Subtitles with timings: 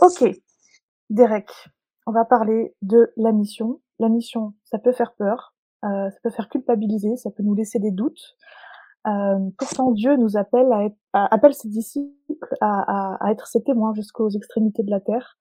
[0.00, 0.24] Ok,
[1.10, 1.50] Derek,
[2.06, 3.80] on va parler de la mission.
[3.98, 5.54] La mission, ça peut faire peur,
[5.84, 8.36] euh, ça peut faire culpabiliser, ça peut nous laisser des doutes.
[9.06, 12.12] Euh, pourtant, Dieu nous appelle à, être, appelle ses disciples
[12.60, 15.38] à, être ses témoins jusqu'aux extrémités de la terre.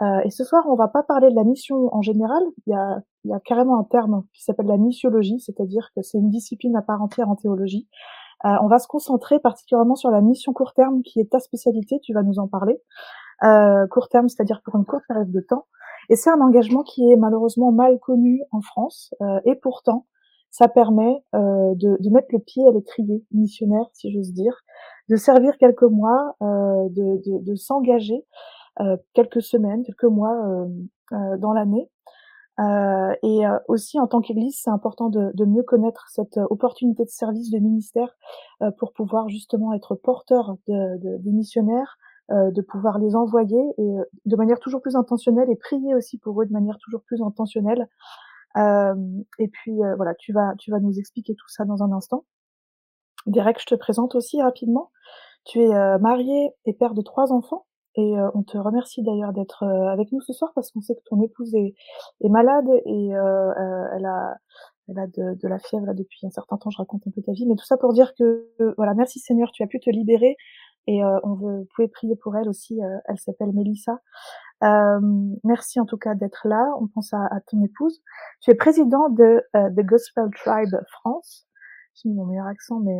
[0.00, 2.42] Euh, et ce soir, on va pas parler de la mission en général.
[2.66, 6.02] Il y a, il y a carrément un terme qui s'appelle la missiologie, c'est-à-dire que
[6.02, 7.88] c'est une discipline à part entière en théologie.
[8.44, 12.00] Euh, on va se concentrer particulièrement sur la mission court terme, qui est ta spécialité.
[12.02, 12.80] Tu vas nous en parler.
[13.44, 15.66] Euh, court terme, c'est-à-dire pour une courte période de temps.
[16.08, 20.06] Et c'est un engagement qui est malheureusement mal connu en France, euh, et pourtant,
[20.50, 24.54] ça permet euh, de, de, mettre le pied à l'étrier missionnaire, si j'ose dire,
[25.08, 28.24] de servir quelques mois, euh, de, de, de s'engager
[28.80, 30.36] euh, quelques semaines, quelques mois
[31.12, 31.88] euh, dans l'année.
[33.22, 37.58] et aussi en tant qu'Église, c'est important de, mieux connaître cette opportunité de service de
[37.58, 38.14] ministère
[38.78, 41.98] pour pouvoir justement être porteur de, des missionnaires,
[42.50, 46.40] de pouvoir les envoyer et euh, de manière toujours plus intentionnelle et prier aussi pour
[46.40, 47.88] eux de manière toujours plus intentionnelle.
[48.56, 48.94] Euh,
[49.38, 52.24] et puis voilà, tu vas tu vas nous expliquer tout ça dans un instant.
[53.26, 54.90] Derek, je te présente aussi rapidement.
[55.44, 57.66] Tu es marié et père de trois enfants.
[57.96, 61.20] Et on te remercie d'ailleurs d'être avec nous ce soir parce qu'on sait que ton
[61.22, 61.74] épouse est,
[62.22, 64.36] est malade et elle a
[64.88, 66.70] elle a de, la fièvre depuis un certain temps.
[66.70, 69.50] Je raconte un peu ta vie, mais tout ça pour dire que voilà, merci Seigneur,
[69.52, 70.36] tu as pu te libérer
[70.86, 72.82] et euh, on veut, vous pouvez prier pour elle aussi.
[72.82, 73.98] Euh, elle s'appelle Mélissa.
[74.64, 75.00] Euh,
[75.44, 76.72] merci en tout cas d'être là.
[76.80, 78.02] On pense à, à, ton épouse.
[78.40, 81.46] Tu es président de The Gospel Tribe France.
[81.94, 82.98] J'ai mis mon meilleur accent, mais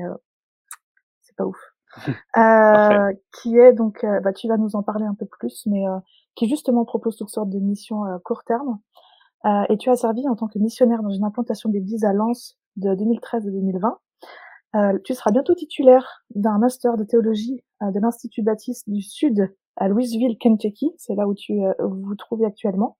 [1.22, 1.59] c'est pas ouf.
[2.37, 5.84] euh, qui est donc, bah, tu vas nous en parler un peu plus, mais
[6.34, 8.78] qui justement propose toutes sortes de missions court terme.
[9.69, 12.94] et tu as servi en tant que missionnaire dans une implantation d'église à Lens de
[12.94, 13.98] 2013 à 2020.
[14.75, 19.53] Euh, tu seras bientôt titulaire d'un master de théologie euh, de l'Institut Baptiste du Sud
[19.76, 20.93] à Louisville, Kentucky.
[20.98, 22.97] C'est là où tu euh, vous, vous trouvez actuellement.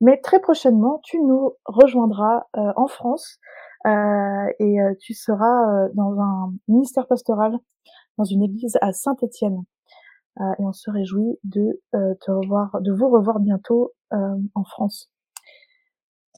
[0.00, 3.38] Mais très prochainement, tu nous rejoindras en France
[3.84, 7.58] et tu seras dans un ministère pastoral
[8.16, 9.62] dans une église à Saint-Étienne.
[10.40, 15.10] et on se réjouit de te revoir, de vous revoir bientôt en France.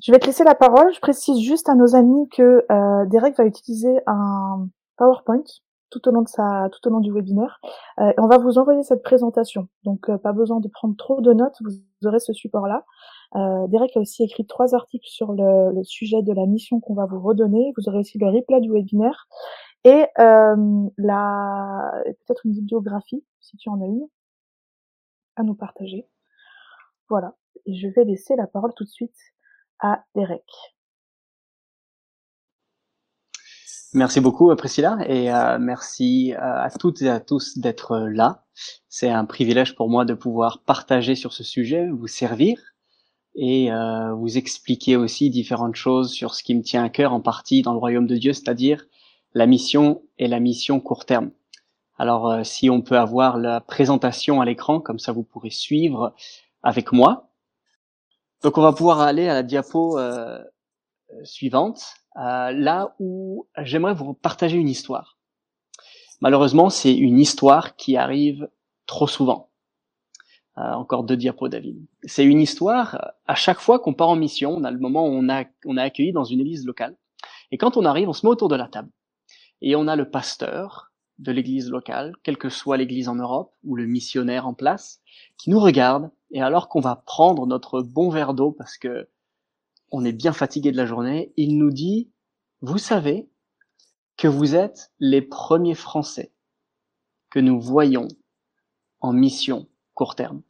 [0.02, 0.92] Je vais te laisser la parole.
[0.92, 5.44] Je précise juste à nos amis que euh, Derek va utiliser un PowerPoint
[5.92, 7.60] tout au long de sa, tout au long du webinaire.
[8.00, 9.68] Euh, on va vous envoyer cette présentation.
[9.84, 11.56] Donc euh, pas besoin de prendre trop de notes.
[11.60, 12.84] Vous aurez ce support-là.
[13.36, 17.06] Euh, Derek a aussi écrit trois articles sur le, sujet de la mission qu'on va
[17.06, 17.72] vous redonner.
[17.76, 19.28] Vous aurez aussi le replay du webinaire
[19.84, 24.06] et la peut-être une bibliographie si tu en as une
[25.36, 26.06] à nous partager.
[27.08, 27.34] Voilà.
[27.66, 29.16] Et je vais laisser la parole tout de suite
[29.80, 30.44] à Derek.
[33.94, 38.42] Merci beaucoup Priscilla et euh, merci euh, à toutes et à tous d'être là.
[38.88, 42.58] C'est un privilège pour moi de pouvoir partager sur ce sujet, vous servir
[43.34, 47.20] et euh, vous expliquer aussi différentes choses sur ce qui me tient à cœur en
[47.20, 48.86] partie dans le royaume de Dieu, c'est-à-dire
[49.34, 51.30] la mission et la mission court terme.
[51.98, 56.14] Alors si on peut avoir la présentation à l'écran, comme ça vous pourrez suivre
[56.62, 57.28] avec moi.
[58.42, 60.42] Donc on va pouvoir aller à la diapo euh,
[61.24, 65.18] suivante, euh, là où j'aimerais vous partager une histoire.
[66.20, 68.48] Malheureusement, c'est une histoire qui arrive
[68.86, 69.50] trop souvent.
[70.58, 71.84] Euh, encore deux diapos, David.
[72.04, 75.10] C'est une histoire, à chaque fois qu'on part en mission, on a le moment où
[75.10, 76.96] on a, on a accueilli dans une église locale.
[77.50, 78.90] Et quand on arrive, on se met autour de la table.
[79.62, 83.76] Et on a le pasteur de l'église locale, quelle que soit l'église en Europe, ou
[83.76, 85.00] le missionnaire en place,
[85.38, 89.08] qui nous regarde et alors qu'on va prendre notre bon verre d'eau parce que
[89.92, 92.10] on est bien fatigué de la journée, il nous dit,
[92.62, 93.30] vous savez
[94.16, 96.32] que vous êtes les premiers Français
[97.30, 98.08] que nous voyons
[99.00, 100.42] en mission court terme.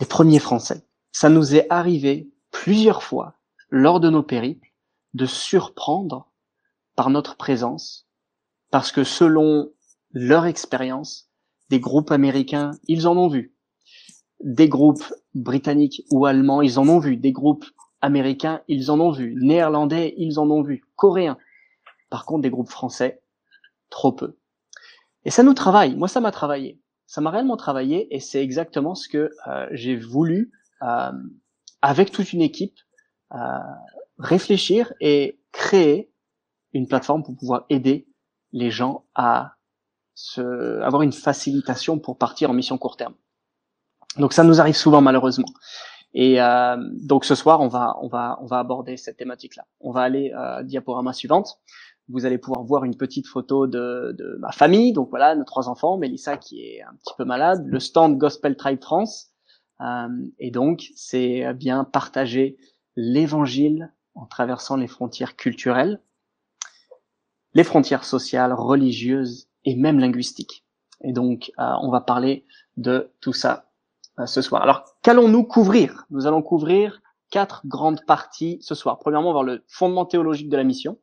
[0.00, 0.86] Les premiers Français.
[1.12, 3.38] Ça nous est arrivé plusieurs fois
[3.70, 4.72] lors de nos périples
[5.14, 6.30] de surprendre
[6.94, 8.06] par notre présence
[8.70, 9.72] parce que selon
[10.10, 11.30] leur expérience,
[11.70, 13.55] des groupes américains, ils en ont vu.
[14.40, 15.04] Des groupes
[15.34, 17.16] britanniques ou allemands, ils en ont vu.
[17.16, 17.64] Des groupes
[18.00, 19.34] américains, ils en ont vu.
[19.40, 20.84] Néerlandais, ils en ont vu.
[20.96, 21.38] Coréens.
[22.10, 23.22] Par contre, des groupes français,
[23.90, 24.36] trop peu.
[25.24, 25.96] Et ça nous travaille.
[25.96, 26.80] Moi, ça m'a travaillé.
[27.06, 31.12] ça m'a réellement travaillé et c'est exactement ce que euh, j'ai voulu, euh,
[31.82, 32.78] avec toute une équipe,
[33.32, 33.38] euh,
[34.18, 36.10] réfléchir et créer
[36.72, 38.06] une plateforme pour pouvoir aider
[38.52, 39.56] les gens à
[40.14, 43.14] se, avoir une facilitation pour partir en mission court terme.
[44.18, 45.48] Donc ça nous arrive souvent malheureusement.
[46.14, 49.66] Et euh, donc ce soir, on va, on va, on va aborder cette thématique-là.
[49.80, 51.58] On va aller euh, diaporama suivante.
[52.08, 54.92] Vous allez pouvoir voir une petite photo de, de ma famille.
[54.92, 58.56] Donc voilà, nos trois enfants, Mélissa qui est un petit peu malade, le stand Gospel
[58.56, 59.30] Tribe France.
[59.80, 60.08] Euh,
[60.38, 62.56] et donc c'est bien partager
[62.96, 66.00] l'évangile en traversant les frontières culturelles,
[67.52, 70.64] les frontières sociales, religieuses et même linguistiques.
[71.02, 72.46] Et donc euh, on va parler
[72.76, 73.65] de tout ça
[74.24, 74.62] ce soir.
[74.62, 76.06] Alors, qu'allons-nous couvrir?
[76.10, 78.98] Nous allons couvrir quatre grandes parties ce soir.
[78.98, 80.98] Premièrement, voir le fondement théologique de la mission,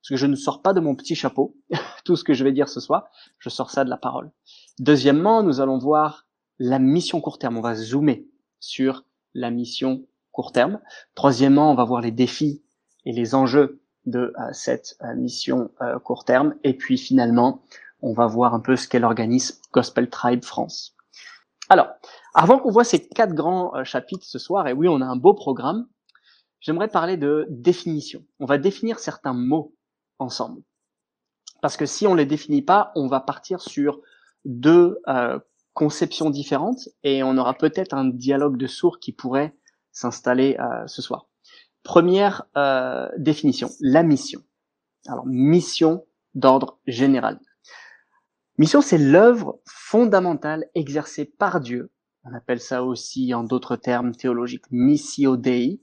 [0.00, 1.56] parce que je ne sors pas de mon petit chapeau
[2.04, 4.30] tout ce que je vais dire ce soir, je sors ça de la parole.
[4.78, 6.26] Deuxièmement, nous allons voir
[6.58, 7.56] la mission court terme.
[7.56, 8.26] On va zoomer
[8.60, 9.04] sur
[9.34, 10.80] la mission court terme.
[11.14, 12.62] Troisièmement, on va voir les défis
[13.04, 15.70] et les enjeux de euh, cette euh, mission
[16.04, 16.54] court terme.
[16.64, 17.62] Et puis finalement,
[18.00, 20.96] on va voir un peu ce qu'est l'organisme Gospel Tribe France.
[21.68, 21.88] Alors,
[22.34, 25.16] avant qu'on voit ces quatre grands euh, chapitres ce soir, et oui, on a un
[25.16, 25.86] beau programme,
[26.60, 28.24] j'aimerais parler de définition.
[28.40, 29.74] On va définir certains mots
[30.18, 30.62] ensemble.
[31.60, 34.00] Parce que si on les définit pas, on va partir sur
[34.44, 35.38] deux euh,
[35.74, 39.54] conceptions différentes et on aura peut-être un dialogue de sourds qui pourrait
[39.92, 41.26] s'installer euh, ce soir.
[41.82, 42.44] Première
[43.16, 44.42] définition, la mission.
[45.06, 46.04] Alors, mission
[46.34, 47.40] d'ordre général.
[48.58, 51.92] Mission, c'est l'œuvre fondamentale exercée par Dieu.
[52.24, 55.80] On appelle ça aussi, en d'autres termes théologiques, missio Dei.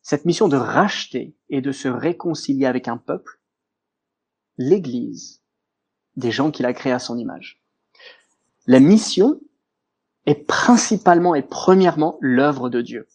[0.00, 3.40] Cette mission de racheter et de se réconcilier avec un peuple,
[4.58, 5.42] l'Église,
[6.14, 7.64] des gens qu'il a créés à son image.
[8.68, 9.40] La mission
[10.24, 13.08] est principalement et premièrement l'œuvre de Dieu.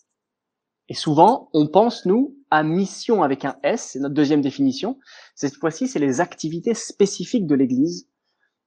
[0.89, 4.99] Et souvent, on pense, nous, à mission avec un S, c'est notre deuxième définition.
[5.35, 8.09] Cette fois-ci, c'est les activités spécifiques de l'Église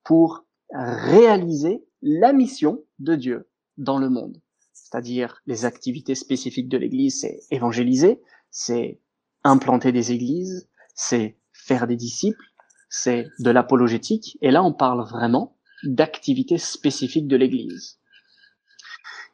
[0.07, 4.41] pour réaliser la mission de Dieu dans le monde.
[4.73, 8.21] C'est-à-dire les activités spécifiques de l'Église, c'est évangéliser,
[8.51, 9.01] c'est
[9.43, 12.45] implanter des églises, c'est faire des disciples,
[12.89, 14.39] c'est de l'apologétique.
[14.41, 17.99] Et là, on parle vraiment d'activités spécifiques de l'Église.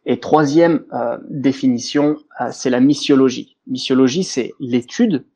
[0.04, 3.58] Et troisième euh, définition, euh, c'est la missiologie.
[3.66, 5.26] Missiologie, c'est l'étude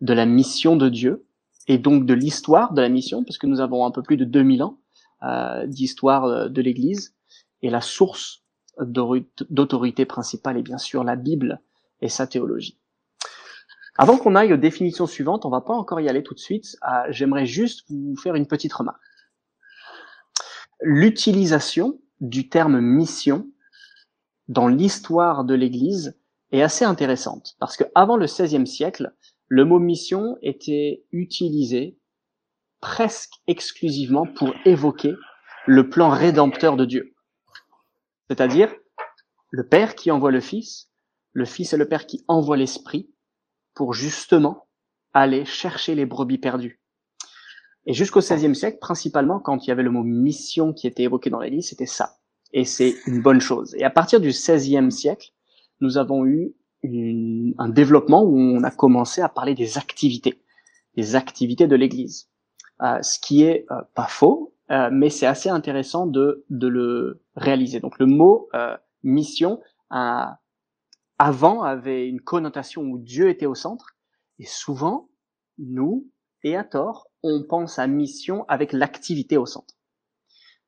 [0.00, 1.26] de la mission de Dieu
[1.68, 4.24] et donc de l'histoire de la mission, parce que nous avons un peu plus de
[4.24, 4.80] 2000 ans
[5.66, 7.14] d'histoire euh, de l'Église.
[7.62, 8.42] Et la source
[8.78, 11.60] d'autorité principale est bien sûr la Bible
[12.02, 12.78] et sa théologie.
[13.98, 16.76] Avant qu'on aille aux définitions suivantes, on va pas encore y aller tout de suite.
[16.86, 19.00] Euh, j'aimerais juste vous faire une petite remarque.
[20.82, 23.46] L'utilisation du terme mission
[24.48, 26.18] dans l'histoire de l'Église
[26.52, 29.14] est assez intéressante parce que avant le XVIe siècle,
[29.48, 31.98] le mot mission était utilisé
[32.86, 35.12] presque exclusivement pour évoquer
[35.66, 37.16] le plan rédempteur de Dieu.
[38.28, 38.72] C'est-à-dire
[39.50, 40.88] le Père qui envoie le Fils,
[41.32, 43.10] le Fils et le Père qui envoient l'Esprit
[43.74, 44.68] pour justement
[45.14, 46.80] aller chercher les brebis perdues.
[47.86, 51.28] Et jusqu'au XVIe siècle, principalement, quand il y avait le mot mission qui était évoqué
[51.28, 52.20] dans l'Église, c'était ça.
[52.52, 53.74] Et c'est une bonne chose.
[53.74, 55.32] Et à partir du XVIe siècle,
[55.80, 60.40] nous avons eu un développement où on a commencé à parler des activités,
[60.94, 62.28] des activités de l'Église.
[62.82, 67.22] Euh, ce qui est euh, pas faux, euh, mais c'est assez intéressant de, de le
[67.34, 67.80] réaliser.
[67.80, 68.50] Donc le mot
[69.02, 69.60] mission
[71.18, 73.96] avant avait une connotation où Dieu était au centre,
[74.38, 75.08] et souvent,
[75.58, 76.10] nous,
[76.42, 79.74] et à tort, on pense à mission avec l'activité au centre.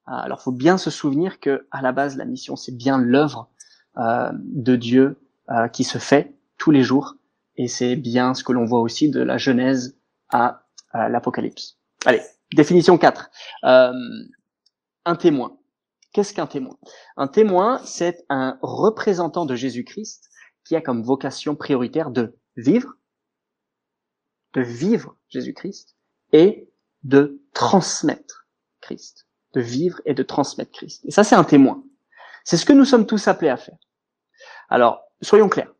[0.06, 3.50] Alors, faut bien se souvenir que à la base, la mission, c'est bien l'œuvre
[3.98, 7.16] euh, de Dieu euh, qui se fait tous les jours,
[7.56, 9.98] et c'est bien ce que l'on voit aussi de la Genèse
[10.30, 10.62] à
[10.94, 11.77] l'Apocalypse.
[12.04, 12.22] Allez,
[12.54, 13.30] définition 4.
[13.64, 13.92] Euh,
[15.04, 15.58] un témoin.
[16.12, 16.78] Qu'est-ce qu'un témoin?
[17.16, 20.30] Un témoin, c'est un représentant de Jésus-Christ
[20.64, 22.94] qui a comme vocation prioritaire de vivre,
[24.54, 25.96] de vivre Jésus-Christ
[26.32, 26.70] et
[27.02, 28.46] de transmettre
[28.80, 29.26] Christ.
[29.54, 31.04] De vivre et de transmettre Christ.
[31.04, 31.82] Et ça, c'est un témoin.
[32.44, 33.78] C'est ce que nous sommes tous appelés à faire.
[34.68, 35.74] Alors, soyons clairs.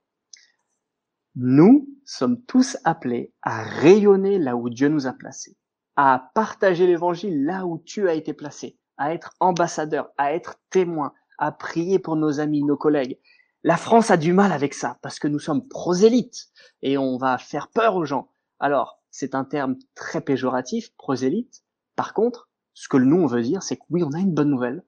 [1.36, 5.56] Nous sommes tous appelés à rayonner là où Dieu nous a placés
[5.98, 11.12] à partager l'évangile là où tu as été placé, à être ambassadeur, à être témoin,
[11.38, 13.18] à prier pour nos amis, nos collègues.
[13.64, 16.50] La France a du mal avec ça parce que nous sommes prosélytes
[16.82, 18.30] et on va faire peur aux gens.
[18.60, 21.64] Alors, c'est un terme très péjoratif, prosélyte.
[21.96, 24.50] Par contre, ce que nous on veut dire, c'est que oui, on a une bonne
[24.50, 24.84] nouvelle.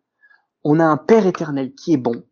[0.63, 2.25] on a un Père éternel qui est bon,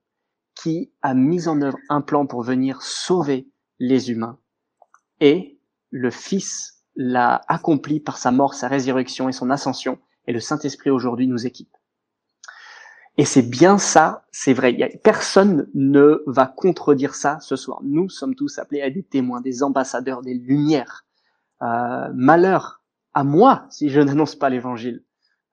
[0.55, 4.39] qui a mis en œuvre un plan pour venir sauver les humains.
[5.19, 5.59] Et
[5.91, 9.99] le Fils l'a accompli par sa mort, sa résurrection et son ascension.
[10.27, 11.75] Et le Saint-Esprit aujourd'hui nous équipe.
[13.17, 14.77] Et c'est bien ça, c'est vrai.
[15.03, 17.81] Personne ne va contredire ça ce soir.
[17.83, 21.07] Nous sommes tous appelés à des témoins, des ambassadeurs, des lumières.
[21.63, 22.83] Euh, malheur
[23.15, 25.05] à moi si je n'annonce pas l'évangile.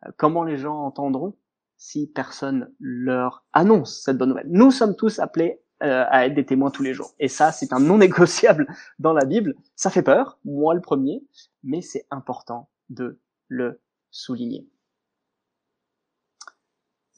[0.06, 1.38] Euh, comment les gens entendront
[1.78, 4.50] si personne leur annonce cette bonne nouvelle?
[4.50, 7.14] Nous sommes tous appelés euh, à être des témoins tous les jours.
[7.20, 8.68] Et ça, c'est un non négociable
[9.00, 9.56] dans la Bible.
[9.76, 11.24] Ça fait peur, moi le premier,
[11.64, 14.68] mais c'est important de le souligner.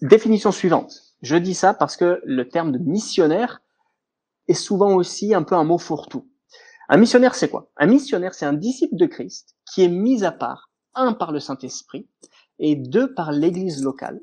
[0.02, 1.16] Définition suivante.
[1.22, 3.62] Je dis ça parce que le terme de missionnaire
[4.48, 6.28] est souvent aussi un peu un mot fourre-tout.
[6.90, 7.70] Un missionnaire, c'est quoi?
[7.78, 11.40] Un missionnaire, c'est un disciple de Christ qui est mis à part, un par le
[11.40, 12.08] Saint-Esprit
[12.60, 14.20] et deux par l'Église locale,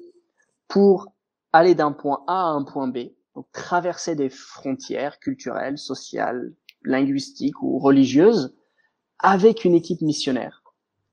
[0.66, 1.12] pour
[1.52, 7.62] aller d'un point A à un point B, donc traverser des frontières culturelles, sociales, linguistiques
[7.62, 8.54] ou religieuses,
[9.18, 10.62] avec une équipe missionnaire,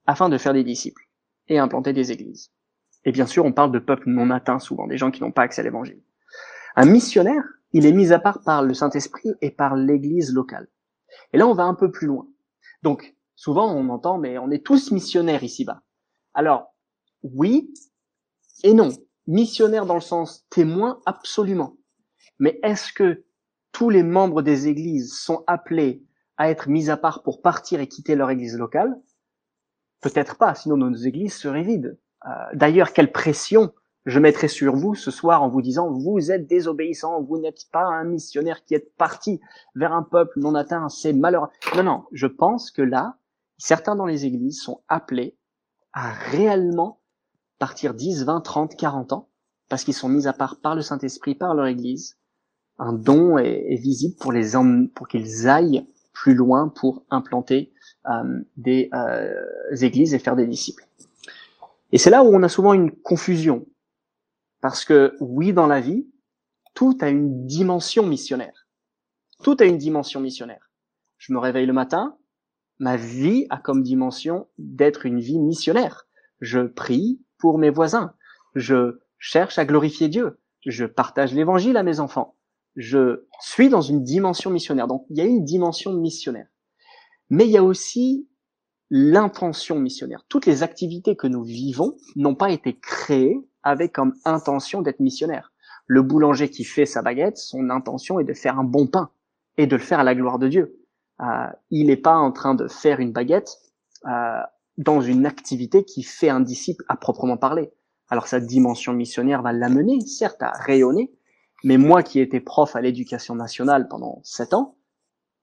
[0.05, 1.07] afin de faire des disciples
[1.47, 2.51] et implanter des églises.
[3.05, 5.43] Et bien sûr, on parle de peuples non atteints souvent, des gens qui n'ont pas
[5.43, 6.01] accès à l'évangile.
[6.75, 10.67] Un missionnaire, il est mis à part par le Saint-Esprit et par l'église locale.
[11.33, 12.27] Et là, on va un peu plus loin.
[12.83, 15.81] Donc, souvent, on entend, mais on est tous missionnaires ici-bas.
[16.33, 16.75] Alors,
[17.23, 17.73] oui
[18.63, 18.89] et non.
[19.27, 21.77] Missionnaire dans le sens témoin, absolument.
[22.39, 23.23] Mais est-ce que
[23.71, 26.03] tous les membres des églises sont appelés
[26.37, 28.99] à être mis à part pour partir et quitter leur église locale?
[30.01, 31.97] Peut-être pas, sinon nos églises seraient vides.
[32.25, 33.73] Euh, d'ailleurs, quelle pression
[34.05, 37.83] je mettrai sur vous ce soir en vous disant vous êtes désobéissant, vous n'êtes pas
[37.83, 39.39] un missionnaire qui est parti
[39.75, 41.49] vers un peuple non atteint, c'est malheureux.
[41.75, 43.17] Non, non, je pense que là,
[43.57, 45.37] certains dans les églises sont appelés
[45.93, 47.01] à réellement
[47.59, 49.29] partir 10, 20, 30, 40 ans,
[49.71, 52.17] parce qu'ils sont mis à part par le Saint-Esprit, par leur église.
[52.77, 54.51] Un don est, visible pour les
[54.93, 57.71] pour qu'ils aillent plus loin pour implanter
[58.09, 59.33] euh, des euh,
[59.79, 60.83] églises et faire des disciples.
[61.93, 63.65] Et c'est là où on a souvent une confusion.
[64.59, 66.05] Parce que oui, dans la vie,
[66.73, 68.67] tout a une dimension missionnaire.
[69.41, 70.69] Tout a une dimension missionnaire.
[71.17, 72.17] Je me réveille le matin,
[72.77, 76.07] ma vie a comme dimension d'être une vie missionnaire.
[76.41, 78.13] Je prie pour mes voisins.
[78.53, 80.39] Je cherche à glorifier Dieu.
[80.65, 82.35] Je partage l'évangile à mes enfants.
[82.75, 84.87] Je suis dans une dimension missionnaire.
[84.87, 86.47] Donc, il y a une dimension missionnaire.
[87.29, 88.27] Mais il y a aussi
[88.89, 90.25] l'intention missionnaire.
[90.27, 95.53] Toutes les activités que nous vivons n'ont pas été créées avec comme intention d'être missionnaire.
[95.85, 99.11] Le boulanger qui fait sa baguette, son intention est de faire un bon pain
[99.57, 100.79] et de le faire à la gloire de Dieu.
[101.21, 103.57] Euh, il n'est pas en train de faire une baguette
[104.07, 104.41] euh,
[104.77, 107.71] dans une activité qui fait un disciple à proprement parler.
[108.11, 111.13] Alors sa dimension missionnaire va l'amener, certes, à rayonner,
[111.63, 114.77] mais moi qui étais prof à l'éducation nationale pendant sept ans,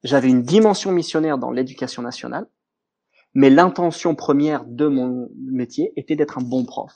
[0.04, 2.46] j'avais une dimension missionnaire dans l'éducation nationale,
[3.32, 6.94] mais l'intention première de mon métier était d'être un bon prof.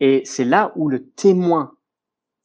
[0.00, 1.76] Et c'est là où le témoin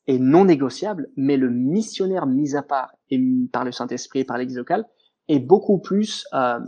[0.06, 3.20] est non négociable, mais le missionnaire mis à part et
[3.52, 4.86] par le Saint-Esprit et par l'Église locale
[5.28, 6.60] est beaucoup plus euh,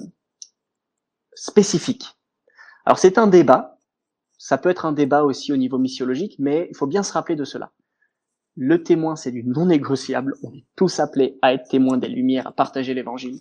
[1.35, 2.17] spécifique.
[2.85, 3.77] Alors c'est un débat,
[4.41, 7.35] ça peut être un débat aussi au niveau missiologique, mais il faut bien se rappeler
[7.35, 7.73] de cela.
[8.55, 10.33] Le témoin, c'est du non négociable.
[10.41, 13.39] On est tous appelés à être témoins des lumières, à partager l'évangile.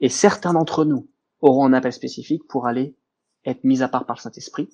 [0.00, 1.08] Et certains d'entre nous
[1.42, 2.96] auront un appel spécifique pour aller
[3.44, 4.68] être mis à part par le Saint-Esprit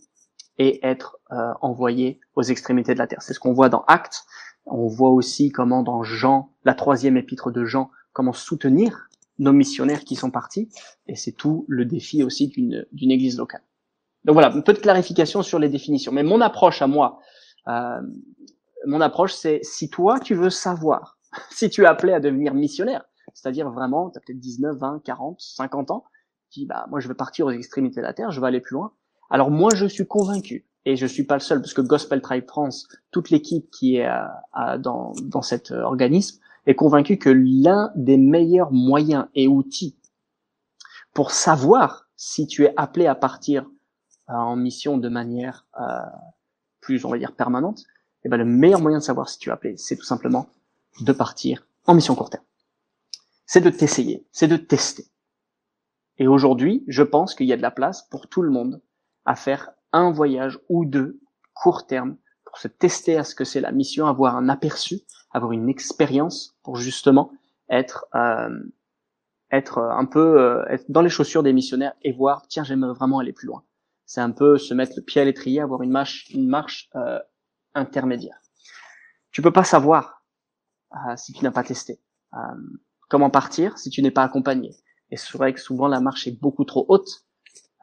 [0.57, 3.21] et être euh, envoyés aux extrémités de la terre.
[3.21, 4.25] C'est ce qu'on voit dans Actes.
[4.65, 10.05] On voit aussi comment dans Jean, la troisième épître de Jean, comment soutenir nos missionnaires
[10.05, 10.71] qui sont partis.
[11.07, 13.68] Et c'est tout le défi aussi d'une, d'une église locale.
[14.25, 16.13] Donc voilà, un peu de clarification sur les définitions.
[16.13, 17.19] Mais mon approche à moi,
[17.69, 18.01] euh,
[18.87, 21.19] mon approche, c'est si toi, tu veux savoir,
[21.51, 25.41] si tu es appelé à devenir missionnaire, c'est-à-dire vraiment, tu as peut-être 19, 20, 40,
[25.41, 26.05] 50 ans,
[26.51, 28.75] dis, bah, moi, je veux partir aux extrémités de la Terre, je veux aller plus
[28.75, 28.93] loin.
[29.31, 32.47] Alors moi, je suis convaincu, et je suis pas le seul, parce que Gospel Tribe
[32.49, 37.93] France, toute l'équipe qui est euh, dans, dans cet euh, organisme, est convaincu que l'un
[37.95, 39.97] des meilleurs moyens et outils
[41.15, 43.67] pour savoir si tu es appelé à partir
[44.29, 45.67] en mission de manière
[46.81, 47.85] plus, on va dire, permanente,
[48.25, 50.49] eh ben, le meilleur moyen de savoir si tu es appelé, c'est tout simplement
[51.01, 52.45] de partir en mission court terme.
[53.47, 55.07] C'est de t'essayer, c'est de tester.
[56.19, 58.83] Et aujourd'hui, je pense qu'il y a de la place pour tout le monde
[59.25, 61.21] à faire un voyage ou deux
[61.55, 65.53] court terme pour se tester à ce que c'est la mission, avoir un aperçu, avoir
[65.53, 67.33] une expérience pour justement
[67.69, 68.49] être euh,
[69.51, 73.19] être un peu euh, être dans les chaussures des missionnaires et voir tiens j'aime vraiment
[73.19, 73.63] aller plus loin.
[74.09, 77.19] C'est un peu se mettre le pied à l'étrier, avoir une marche une marche euh,
[77.75, 78.41] intermédiaire.
[79.33, 80.25] Tu peux pas savoir
[80.95, 82.01] euh, si tu n'as pas testé.
[82.33, 82.39] Euh,
[83.11, 84.75] comment partir si tu n'es pas accompagné?
[85.11, 87.27] Et c'est vrai que souvent la marche est beaucoup trop haute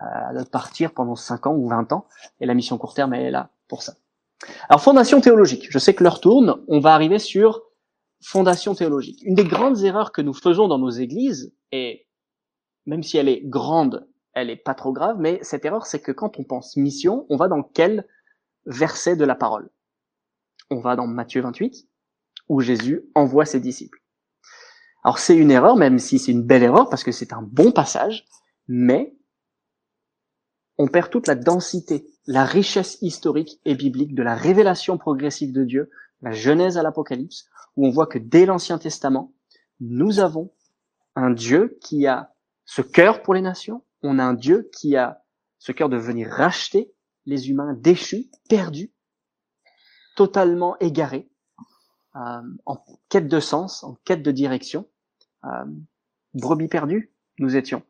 [0.01, 2.07] euh, de partir pendant 5 ans ou 20 ans,
[2.39, 3.93] et la mission court terme, elle est là pour ça.
[4.67, 5.67] Alors, fondation théologique.
[5.69, 7.61] Je sais que l'heure tourne, on va arriver sur
[8.23, 9.21] fondation théologique.
[9.21, 12.07] Une des grandes erreurs que nous faisons dans nos églises, et
[12.87, 16.11] même si elle est grande, elle est pas trop grave, mais cette erreur, c'est que
[16.11, 18.05] quand on pense mission, on va dans quel
[18.65, 19.69] verset de la parole?
[20.69, 21.87] On va dans Matthieu 28,
[22.49, 24.01] où Jésus envoie ses disciples.
[25.03, 27.71] Alors c'est une erreur, même si c'est une belle erreur, parce que c'est un bon
[27.71, 28.25] passage,
[28.67, 29.15] mais
[30.77, 35.63] on perd toute la densité, la richesse historique et biblique de la révélation progressive de
[35.63, 35.89] Dieu,
[36.21, 39.33] la Genèse à l'Apocalypse, où on voit que dès l'Ancien Testament,
[39.79, 40.51] nous avons
[41.15, 42.33] un Dieu qui a
[42.65, 45.23] ce cœur pour les nations, on a un Dieu qui a
[45.59, 46.93] ce cœur de venir racheter
[47.25, 48.93] les humains déchus, perdus,
[50.15, 51.29] totalement égarés,
[52.15, 52.77] euh, en
[53.09, 54.87] quête de sens, en quête de direction,
[55.43, 55.65] euh,
[56.33, 57.83] brebis perdus, nous étions.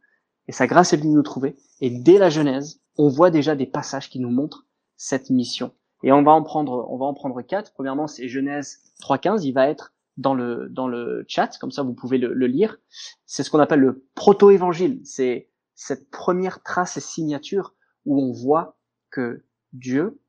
[0.48, 1.58] Et sa grâce est venue nous trouver.
[1.82, 5.74] Et dès la Genèse, on voit déjà des passages qui nous montrent cette mission.
[6.04, 7.74] Et on va en prendre, on va en prendre quatre.
[7.74, 9.44] Premièrement, c'est Genèse 3.15.
[9.44, 11.58] Il va être dans le, dans le chat.
[11.60, 12.78] Comme ça, vous pouvez le, le lire.
[13.26, 15.02] C'est ce qu'on appelle le proto-évangile.
[15.04, 18.78] C'est cette première trace et signature où on voit
[19.12, 20.20] que Dieu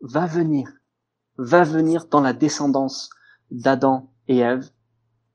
[0.00, 0.72] va venir,
[1.38, 3.10] va venir dans la descendance
[3.50, 4.70] d'Adam et Ève,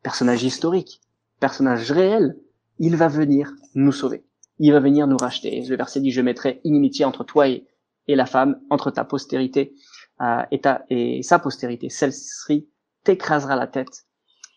[0.03, 1.01] personnage historique,
[1.39, 2.38] personnage réel,
[2.79, 4.25] il va venir nous sauver.
[4.60, 5.63] Il va venir nous racheter.
[5.67, 7.67] Le verset dit, je mettrai inimitié entre toi et,
[8.08, 9.74] la femme, entre ta postérité
[10.20, 11.89] euh, et, ta, et sa postérité.
[11.89, 12.70] Celle-ci
[13.03, 14.05] t'écrasera la tête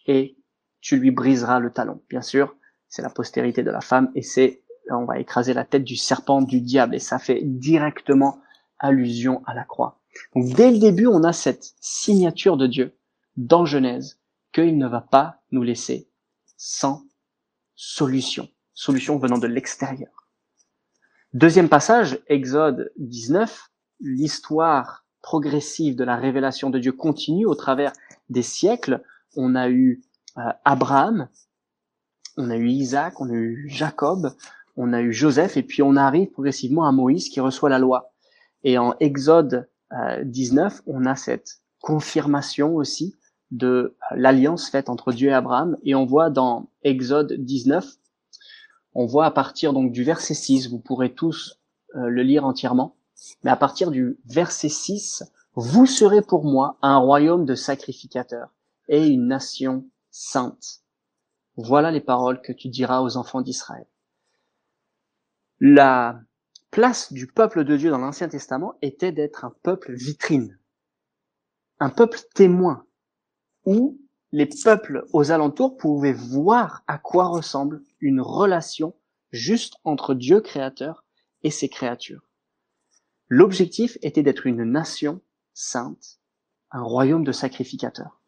[0.06, 0.36] et
[0.80, 2.02] tu lui briseras le talon.
[2.08, 2.56] Bien sûr,
[2.88, 6.42] c'est la postérité de la femme et c'est on va écraser la tête du serpent
[6.42, 8.40] du diable et ça fait directement
[8.78, 10.00] allusion à la croix.
[10.34, 12.96] Donc dès le début, on a cette signature de Dieu
[13.36, 14.20] dans Genèse
[14.52, 16.08] qu'il ne va pas nous laisser
[16.56, 17.04] sans
[17.74, 20.28] solution, solution venant de l'extérieur.
[21.32, 23.70] Deuxième passage, Exode 19,
[24.00, 27.92] l'histoire progressive de la révélation de Dieu continue au travers
[28.28, 29.02] des siècles.
[29.36, 30.02] On a eu
[30.38, 31.28] euh, Abraham,
[32.36, 34.34] on a eu Isaac, on a eu Jacob,
[34.76, 38.12] on a eu Joseph, et puis on arrive progressivement à Moïse qui reçoit la loi.
[38.64, 39.68] Et en Exode
[40.24, 43.14] 19, euh, on a cette confirmation aussi
[43.50, 45.76] de l'alliance faite entre Dieu et Abraham.
[45.84, 47.86] Et on voit dans Exode 19,
[48.94, 51.60] on voit à partir donc du verset 6, vous pourrez tous
[51.94, 52.96] euh, le lire entièrement,
[53.42, 58.52] mais à partir du verset 6, vous serez pour moi un royaume de sacrificateurs
[58.88, 60.80] et une nation sainte.
[61.56, 63.86] Voilà les paroles que tu diras aux enfants d'Israël.
[65.60, 66.20] La
[66.72, 70.58] place du peuple de Dieu dans l'Ancien Testament était d'être un peuple vitrine,
[71.78, 72.86] un peuple témoin,
[73.64, 74.00] où
[74.32, 78.96] les peuples aux alentours pouvaient voir à quoi ressemble une relation
[79.30, 81.04] juste entre Dieu créateur
[81.44, 82.26] et ses créatures.
[83.28, 85.20] L'objectif était d'être une nation
[85.52, 86.18] sainte,
[86.72, 88.23] un royaume de sacrificateurs.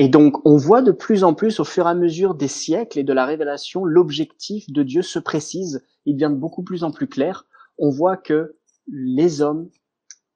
[0.00, 3.00] Et donc, on voit de plus en plus, au fur et à mesure des siècles
[3.00, 6.92] et de la révélation, l'objectif de Dieu se précise, il devient de beaucoup plus en
[6.92, 7.46] plus clair.
[7.78, 8.56] On voit que
[8.86, 9.68] les hommes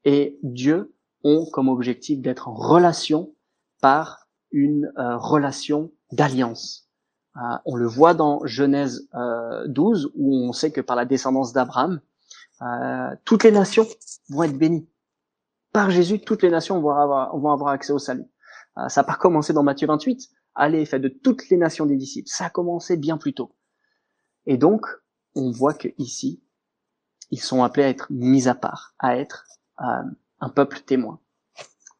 [0.04, 3.36] et Dieu ont comme objectif d'être en relation
[3.80, 6.88] par une euh, relation d'alliance.
[7.36, 9.08] Euh, on le voit dans Genèse
[9.66, 12.00] 12, euh, où on sait que par la descendance d'Abraham,
[13.24, 13.86] toutes les nations
[14.28, 14.88] vont être bénies.
[15.72, 18.26] Par Jésus, toutes les nations vont avoir, vont avoir accès au salut.
[18.76, 20.28] Ça n'a pas commencé dans Matthieu 28.
[20.54, 22.28] Allez, faites de toutes les nations des disciples.
[22.28, 23.54] Ça a commencé bien plus tôt.
[24.46, 24.86] Et donc,
[25.34, 26.42] on voit que ici,
[27.30, 29.46] ils sont appelés à être mis à part, à être
[29.78, 31.20] un peuple témoin.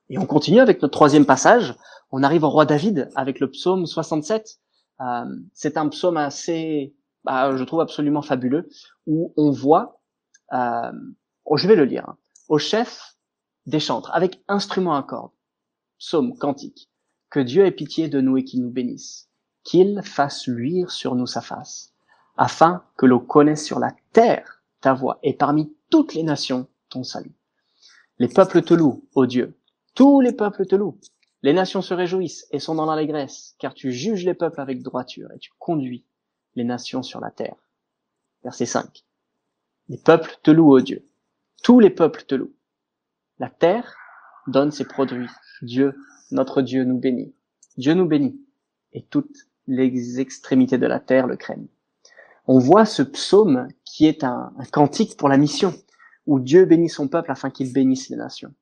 [0.09, 1.75] Et on continue avec notre troisième passage,
[2.11, 4.61] on arrive au roi David avec le psaume 67.
[5.01, 8.69] Euh, c'est un psaume assez, bah, je trouve absolument fabuleux,
[9.07, 10.03] où on voit,
[10.53, 10.93] euh,
[11.47, 13.17] oh, je vais le lire, hein, au chef
[13.65, 15.33] des chantres, avec instrument à cordes,
[16.03, 16.91] psaume cantique,
[17.31, 19.31] que Dieu ait pitié de nous et qu'il nous bénisse,
[19.63, 21.95] qu'il fasse luire sur nous sa face,
[22.37, 27.05] afin que l'on connaisse sur la terre ta voix et parmi toutes les nations ton
[27.05, 27.37] salut.
[28.19, 29.57] Les peuples te louent, ô Dieu,
[29.95, 30.99] tous les peuples te louent.
[31.43, 35.31] Les nations se réjouissent et sont dans l'allégresse, car tu juges les peuples avec droiture
[35.33, 36.05] et tu conduis
[36.57, 37.57] les nations sur la terre.
[38.43, 39.05] Verset 5.
[39.89, 41.09] Les peuples te louent, ô Dieu.
[41.63, 42.57] Tous les peuples te louent.
[43.39, 44.02] La terre
[44.47, 45.29] donne ses produits.
[45.63, 45.95] Dieu,
[46.31, 47.35] notre Dieu, nous bénit.
[47.77, 48.41] Dieu nous bénit.
[48.93, 51.69] Et toutes les extrémités de la terre le craignent.
[52.47, 55.73] On voit ce psaume qui est un, un cantique pour la mission,
[56.27, 58.53] où Dieu bénit son peuple afin qu'il bénisse les nations.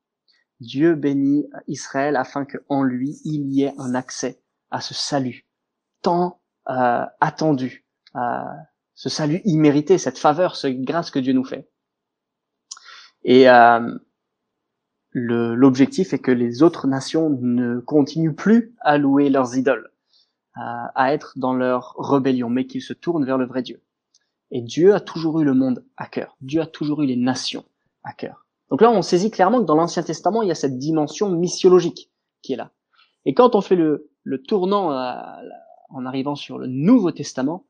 [0.61, 5.47] Dieu bénit Israël afin qu'en lui il y ait un accès à ce salut
[6.03, 8.21] tant euh, attendu, euh,
[8.95, 11.69] ce salut immérité, cette faveur, cette grâce que Dieu nous fait.
[13.25, 13.99] Et euh,
[15.12, 19.90] l'objectif est que les autres nations ne continuent plus à louer leurs idoles,
[20.55, 23.83] à, être dans leur rébellion, mais qu'ils se tournent vers le vrai Dieu.
[24.51, 26.37] Et Dieu a toujours eu le monde à cœur.
[26.40, 27.64] Dieu a toujours eu les nations
[28.03, 28.46] à cœur.
[28.68, 32.11] Donc là, on saisit clairement que dans l'Ancien Testament, il y a cette dimension missiologique
[32.42, 32.70] qui est là.
[33.25, 34.90] Et quand on fait le, le tournant
[35.90, 37.66] en arrivant sur le Nouveau Testament,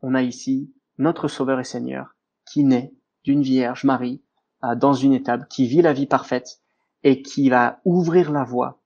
[0.00, 2.14] on a ici notre Sauveur et Seigneur
[2.50, 2.92] qui naît
[3.24, 4.22] d'une Vierge Marie
[4.64, 6.61] euh, dans une étape, qui vit la vie parfaite
[7.04, 8.80] et qui va ouvrir la voie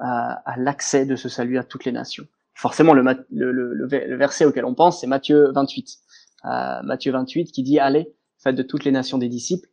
[0.00, 2.26] euh, à l'accès de ce salut à toutes les nations.
[2.54, 5.98] Forcément, le, verset auquel on pense, c'est Matthieu 28.
[6.44, 9.68] Euh, Matthieu 28 qui dit, allez, faites de toutes les nations des disciples,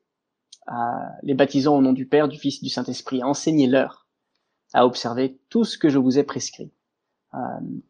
[1.23, 4.05] les baptisant au nom du Père, du Fils du Saint-Esprit, enseignez-leur
[4.73, 6.71] à observer tout ce que je vous ai prescrit.
[7.35, 7.37] Euh,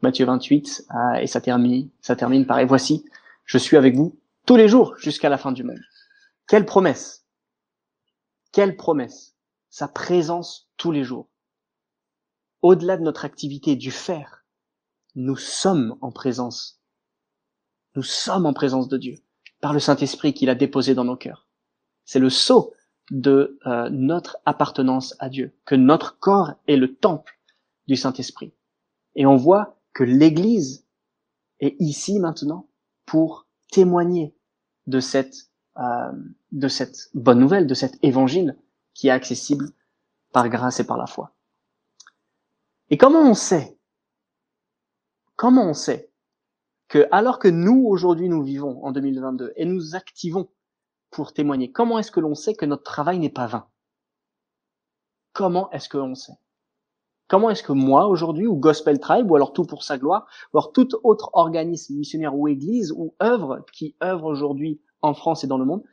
[0.02, 3.06] Matthieu 28, euh, et ça termine, ça termine par, et voici,
[3.46, 5.82] je suis avec vous tous les jours jusqu'à la fin du monde.
[6.48, 7.26] Quelle promesse
[8.52, 9.35] Quelle promesse
[9.78, 11.28] Sa présence tous les jours.
[12.62, 14.46] Au-delà de notre activité du faire,
[15.16, 16.82] nous sommes en présence.
[17.98, 19.18] Nous sommes en présence de Dieu
[19.60, 21.50] par le Saint-Esprit qu'il a déposé dans nos cœurs.
[22.06, 22.74] C'est le sceau
[23.12, 27.38] de euh, notre appartenance à Dieu, que notre corps est le temple
[27.86, 28.54] du Saint-Esprit.
[29.16, 30.88] Et on voit que l'Église
[31.60, 32.70] est ici maintenant
[33.06, 34.38] pour témoigner
[34.88, 36.14] de cette, euh,
[36.54, 38.58] de cette bonne nouvelle, de cet évangile
[38.96, 39.70] qui est accessible
[40.34, 41.36] par grâce et par la foi.
[42.90, 43.78] Et comment on sait
[45.36, 46.12] Comment on sait
[46.88, 50.50] que alors que nous aujourd'hui nous vivons en 2022 et nous activons
[51.16, 51.72] pour témoigner.
[51.72, 53.68] Comment est-ce que l'on sait que notre travail n'est pas vain?
[55.34, 56.34] Comment est-ce que l'on sait?
[57.28, 60.58] Comment est-ce que moi, aujourd'hui, ou Gospel Tribe, ou alors Tout pour sa gloire, ou
[60.58, 65.48] alors tout autre organisme missionnaire ou église ou œuvre qui œuvre aujourd'hui en France et
[65.48, 65.84] dans le monde,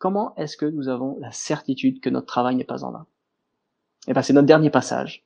[0.00, 3.06] comment est-ce que nous avons la certitude que notre travail n'est pas en vain?
[4.08, 5.24] Eh bien, c'est notre dernier passage.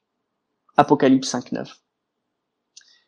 [0.76, 1.76] Apocalypse 5.9.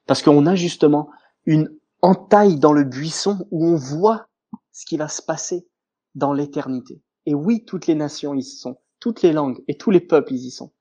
[0.07, 1.11] Parce qu'on a justement
[1.45, 4.29] une entaille dans le buisson où on voit
[4.73, 5.67] ce qui va se passer
[6.15, 7.03] dans l'éternité.
[7.27, 10.51] Et oui, toutes les nations y sont, toutes les langues et tous les peuples y
[10.53, 10.73] sont.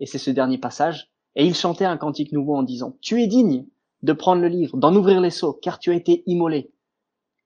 [0.00, 1.10] Et c'est ce dernier passage.
[1.34, 3.66] Et il chantait un cantique nouveau en disant, Tu es digne
[4.02, 6.70] de prendre le livre, d'en ouvrir les seaux, car tu as été immolé.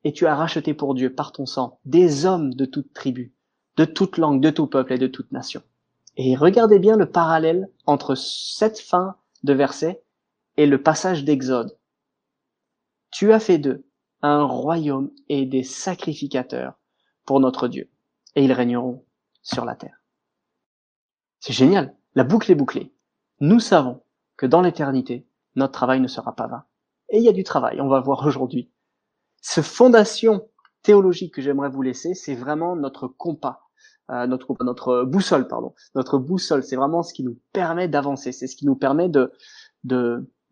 [0.04, 3.34] Et tu as racheté pour Dieu, par ton sang, des hommes de toute tribu,
[3.76, 5.62] de toute langue, de tout peuple et de toute nation.
[6.16, 10.02] Et regardez bien le parallèle entre cette fin de verset
[10.56, 11.76] et le passage d'Exode.
[13.10, 13.86] Tu as fait d'eux
[14.22, 16.74] un royaume et des sacrificateurs
[17.24, 17.90] pour notre Dieu,
[18.34, 19.04] et ils régneront
[19.42, 20.02] sur la terre.
[21.40, 22.92] C'est génial, la boucle est bouclée.
[23.40, 24.02] Nous savons
[24.36, 26.64] que dans l'éternité, notre travail ne sera pas vain.
[27.08, 28.70] Et il y a du travail, on va voir aujourd'hui.
[29.40, 30.48] Ce fondation
[30.82, 33.62] théologique que j'aimerais vous laisser, c'est vraiment notre compas,
[34.10, 36.62] euh, notre notre boussole, pardon, notre boussole.
[36.62, 38.32] C'est vraiment ce qui nous permet d'avancer.
[38.32, 39.32] C'est ce qui nous permet de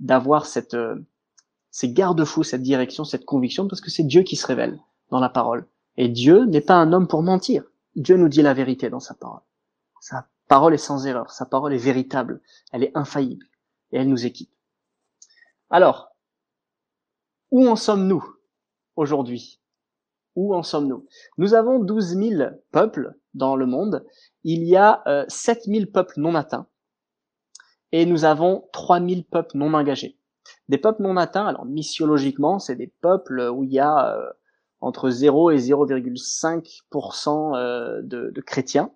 [0.00, 0.96] d'avoir cette euh,
[1.70, 5.28] ces garde-fous, cette direction, cette conviction, parce que c'est Dieu qui se révèle dans la
[5.28, 5.66] parole.
[5.96, 7.64] Et Dieu n'est pas un homme pour mentir.
[7.94, 9.42] Dieu nous dit la vérité dans sa parole.
[10.00, 12.40] Sa parole est sans erreur, sa parole est véritable,
[12.72, 13.46] elle est infaillible,
[13.92, 14.50] et elle nous équipe.
[15.70, 16.16] Alors,
[17.50, 18.24] où en sommes-nous?
[18.98, 19.60] Aujourd'hui
[20.36, 21.06] Où en sommes-nous?
[21.38, 24.04] Nous avons 12 000 peuples dans le monde,
[24.44, 26.66] il y a euh, 7 000 peuples non atteints,
[27.92, 30.18] et nous avons 3 000 peuples non engagés.
[30.68, 34.30] Des peuples non atteints, alors missiologiquement, c'est des peuples où il y a euh,
[34.80, 38.90] entre 0 et 0,5% euh, de, de chrétiens.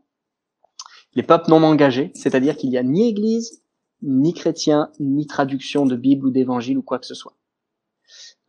[1.15, 3.63] Les peuples non engagés, c'est-à-dire qu'il n'y a ni église,
[4.03, 7.37] ni chrétien, ni traduction de Bible ou d'évangile ou quoi que ce soit.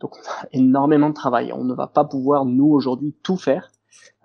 [0.04, 1.52] Donc on a énormément de travail.
[1.52, 3.72] On ne va pas pouvoir, nous, aujourd'hui, tout faire,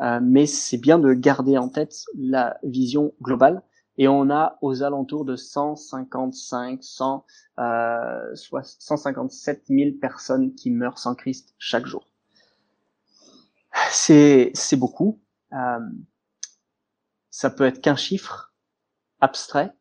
[0.02, 3.62] euh, mais c'est bien de garder en tête la vision globale.
[3.96, 7.24] Et on a aux alentours de 155, 100,
[7.58, 12.04] euh, 157 000 personnes qui meurent sans Christ chaque jour
[13.90, 15.20] c'est c'est beaucoup.
[15.52, 15.78] Euh,
[17.30, 18.52] ça peut être qu'un chiffre
[19.20, 19.72] abstrait,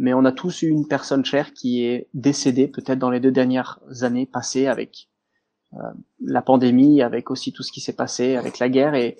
[0.00, 3.30] mais on a tous eu une personne chère qui est décédée peut-être dans les deux
[3.30, 5.10] dernières années passées avec
[5.74, 5.78] euh,
[6.22, 9.18] la pandémie, avec aussi tout ce qui s'est passé, avec la guerre, et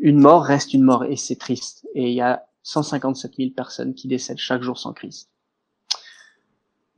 [0.00, 1.86] une mort reste une mort, et c'est triste.
[1.94, 5.30] Et il y a 157 000 personnes qui décèdent chaque jour sans Christ.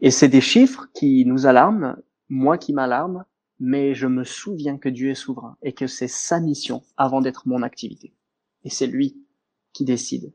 [0.00, 1.96] Et c'est des chiffres qui nous alarment,
[2.28, 3.24] moi qui m'alarme,
[3.58, 7.48] mais je me souviens que Dieu est souverain et que c'est sa mission avant d'être
[7.48, 8.14] mon activité.
[8.62, 9.16] Et c'est lui
[9.72, 10.32] qui décide.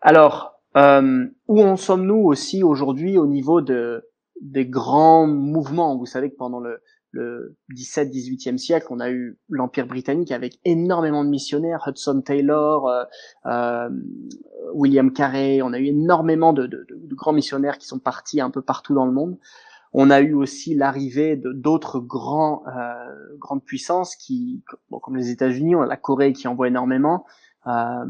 [0.00, 4.08] Alors, euh, où en sommes-nous aussi aujourd'hui au niveau de
[4.40, 5.96] des grands mouvements?
[5.96, 6.80] Vous savez que pendant le,
[7.12, 13.04] le 17-18e siècle, on a eu l'Empire britannique avec énormément de missionnaires, Hudson Taylor, euh,
[13.46, 13.90] euh,
[14.74, 18.50] William Carey, on a eu énormément de, de, de, grands missionnaires qui sont partis un
[18.50, 19.38] peu partout dans le monde.
[19.92, 25.76] On a eu aussi l'arrivée d'autres grands euh, grandes puissances qui, bon, comme les États-Unis,
[25.76, 27.26] on a la Corée qui envoie énormément.
[27.66, 28.06] Euh,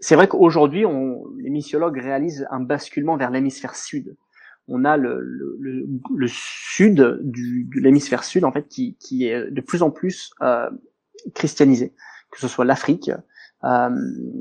[0.00, 4.16] c'est vrai qu'aujourd'hui, on, les missiologues réalisent un basculement vers l'hémisphère sud.
[4.68, 5.86] On a le, le,
[6.16, 10.32] le, sud du, de l'hémisphère sud en fait qui, qui, est de plus en plus
[10.42, 10.70] euh,
[11.34, 11.94] christianisé,
[12.30, 13.10] que ce soit l'Afrique,
[13.64, 13.90] euh,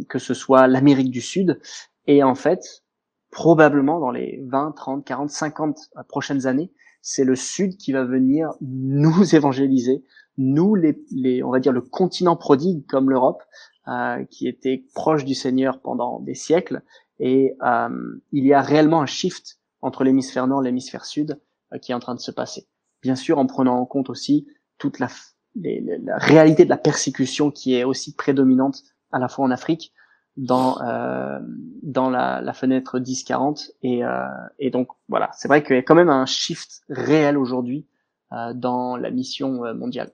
[0.08, 1.60] que ce soit l'Amérique du Sud,
[2.08, 2.84] et en fait
[3.32, 8.54] probablement dans les 20, 30, 40, 50 prochaines années, c'est le Sud qui va venir
[8.62, 10.04] nous évangéliser,
[10.39, 13.43] nous les, les on va dire le continent prodigue comme l'Europe,
[13.88, 16.82] euh, qui était proche du Seigneur pendant des siècles,
[17.19, 17.89] et euh,
[18.32, 21.39] il y a réellement un shift entre l'hémisphère nord et l'hémisphère sud
[21.73, 22.67] euh, qui est en train de se passer.
[23.02, 24.47] Bien sûr, en prenant en compte aussi
[24.78, 25.10] toute la,
[25.56, 29.93] la réalité de la persécution qui est aussi prédominante à la fois en Afrique,
[30.39, 31.39] dans euh,
[31.84, 34.25] dans la, la fenêtre 10-40 et, euh,
[34.58, 37.88] et donc voilà, c'est vrai qu'il y a quand même un shift réel aujourd'hui
[38.32, 40.12] euh, dans la mission mondiale.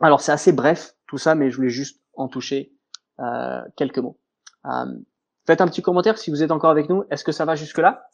[0.00, 2.72] Alors c'est assez bref tout ça, mais je voulais juste en toucher
[3.20, 4.18] euh, quelques mots.
[5.46, 7.04] faites un petit commentaire si vous êtes encore avec nous.
[7.10, 8.08] Est-ce que ça va jusque là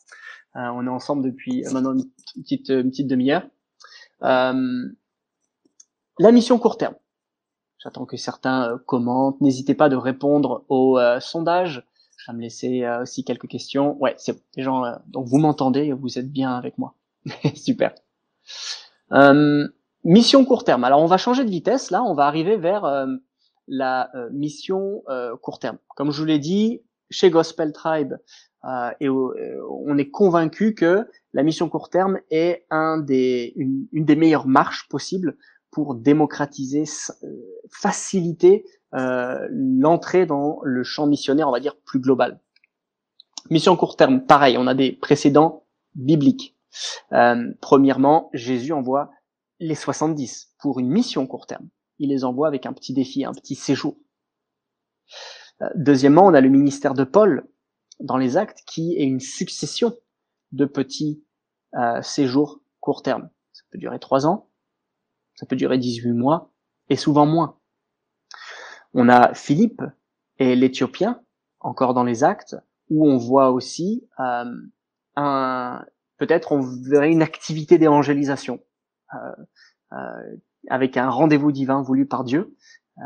[0.57, 2.05] euh, on est ensemble depuis euh, maintenant une
[2.43, 3.43] petite, une petite demi-heure.
[4.23, 4.89] Euh,
[6.19, 6.95] la mission court terme.
[7.83, 9.41] J'attends que certains commentent.
[9.41, 11.85] N'hésitez pas de répondre au sondage.
[12.17, 13.99] Je vais me laisser aussi quelques questions.
[14.01, 14.85] Ouais, c'est les gens.
[15.09, 16.95] donc vous m'entendez, vous êtes bien avec moi.
[17.55, 17.95] Super.
[20.05, 20.85] Mission court terme.
[20.85, 21.91] Alors on va changer de vitesse.
[21.91, 23.07] Là, on va arriver vers
[23.69, 25.03] la mission
[25.43, 25.79] court terme.
[25.97, 28.15] Comme je vous l'ai dit, chez Gospel Tribe,
[28.65, 33.87] euh, et euh, on est convaincu que la mission court terme est un des, une,
[33.93, 35.37] des meilleures marches possibles
[35.71, 36.85] pour démocratiser,
[37.23, 37.29] euh,
[37.71, 38.65] faciliter
[39.51, 42.39] l'entrée dans le champ missionnaire, on va dire, plus global.
[43.51, 46.57] Mission court terme, pareil, on a des précédents bibliques.
[47.61, 49.11] premièrement, Jésus envoie
[49.61, 51.69] les 70 pour une mission court terme.
[51.99, 53.97] Il les envoie avec un petit défi, un petit séjour.
[55.75, 57.49] deuxièmement, on a le ministère de Paul
[58.01, 59.95] dans les actes qui est une succession
[60.53, 61.25] de petits
[61.75, 63.31] euh, séjours court terme.
[63.53, 64.51] Ça peut durer trois ans,
[65.37, 66.53] ça peut durer 18 mois,
[66.89, 67.59] et souvent moins.
[68.93, 69.83] On a Philippe
[70.39, 71.23] et l'Éthiopien,
[71.61, 72.57] encore dans les actes,
[72.91, 74.45] où on voit aussi euh,
[75.17, 75.85] un,
[76.19, 78.74] peut-être on verrait une activité d'évangélisation euh, euh,
[80.69, 82.57] avec un rendez-vous divin voulu par Dieu,
[82.99, 83.03] euh,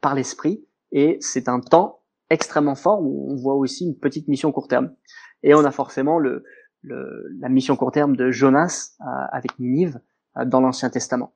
[0.00, 4.52] par l'Esprit, et c'est un temps extrêmement fort où on voit aussi une petite mission
[4.52, 4.94] court terme.
[5.42, 6.44] Et on a forcément le,
[6.82, 10.00] le la mission court terme de Jonas euh, avec Ninive
[10.36, 11.34] euh, dans l'Ancien Testament.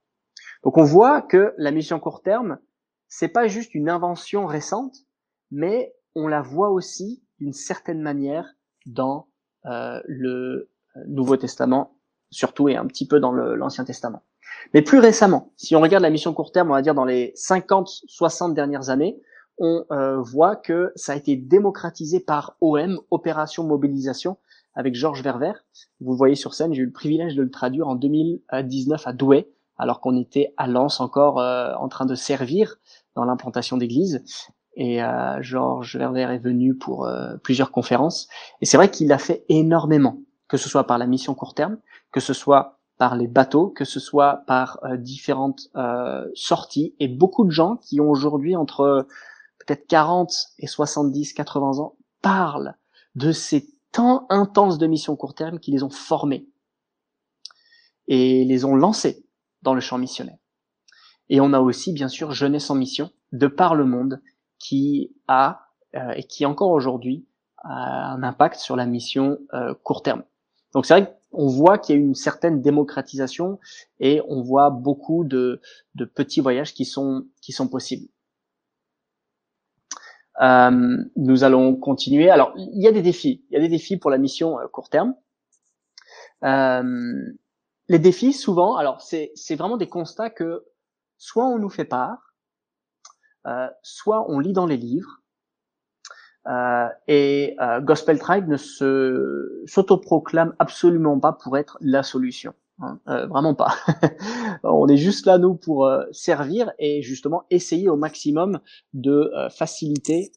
[0.64, 2.58] Donc on voit que la mission court terme,
[3.08, 4.96] c'est pas juste une invention récente,
[5.50, 8.54] mais on la voit aussi d'une certaine manière
[8.86, 9.28] dans
[9.66, 10.70] euh, le
[11.06, 11.97] Nouveau Testament,
[12.30, 14.22] surtout et un petit peu dans l'Ancien Testament.
[14.74, 17.32] Mais plus récemment, si on regarde la mission court terme, on va dire dans les
[17.34, 19.20] 50, 60 dernières années,
[19.58, 24.36] on euh, voit que ça a été démocratisé par OM, Opération Mobilisation,
[24.74, 25.52] avec Georges Verver.
[26.00, 29.12] Vous le voyez sur scène, j'ai eu le privilège de le traduire en 2019 à
[29.12, 32.76] Douai, alors qu'on était à Lens encore euh, en train de servir
[33.16, 34.24] dans l'implantation d'église.
[34.76, 37.10] Et euh, Georges Verver est venu pour
[37.42, 38.28] plusieurs conférences.
[38.60, 41.78] Et c'est vrai qu'il a fait énormément, que ce soit par la mission court terme,
[42.12, 45.70] que ce soit par les bateaux, que ce soit par différentes
[46.34, 49.06] sorties, et beaucoup de gens qui ont aujourd'hui entre
[49.58, 52.74] peut-être 40 et 70, 80 ans, parlent
[53.14, 56.48] de ces temps intenses de mission court terme qui les ont formés
[58.08, 59.24] et les ont lancés
[59.62, 60.38] dans le champ missionnaire.
[61.28, 64.22] Et on a aussi, bien sûr, Jeunesse en mission, de par le monde,
[64.58, 67.26] qui a, euh, et qui encore aujourd'hui,
[67.58, 70.22] a un impact sur la mission euh, court terme.
[70.72, 73.58] Donc c'est vrai qu'on voit qu'il y a une certaine démocratisation
[74.00, 75.60] et on voit beaucoup de,
[76.14, 78.08] petits voyages qui sont, qui sont possibles.
[80.40, 82.30] Euh, nous allons continuer.
[82.30, 83.44] Alors, il y a des défis.
[83.50, 85.14] Il y a des défis pour la mission euh, court terme.
[86.44, 87.32] Euh,
[87.88, 90.64] les défis, souvent, alors c'est vraiment des constats que
[91.16, 92.34] soit on nous fait part,
[93.46, 95.17] euh, soit on lit dans les livres.
[96.48, 102.54] Euh, et Gospel Tribe ne se s'autoproclame absolument pas pour être la solution.
[102.80, 103.74] Hein, euh, vraiment pas.
[104.62, 108.60] on est juste là nous pour euh, servir et justement essayer au maximum
[108.94, 110.30] de euh, faciliter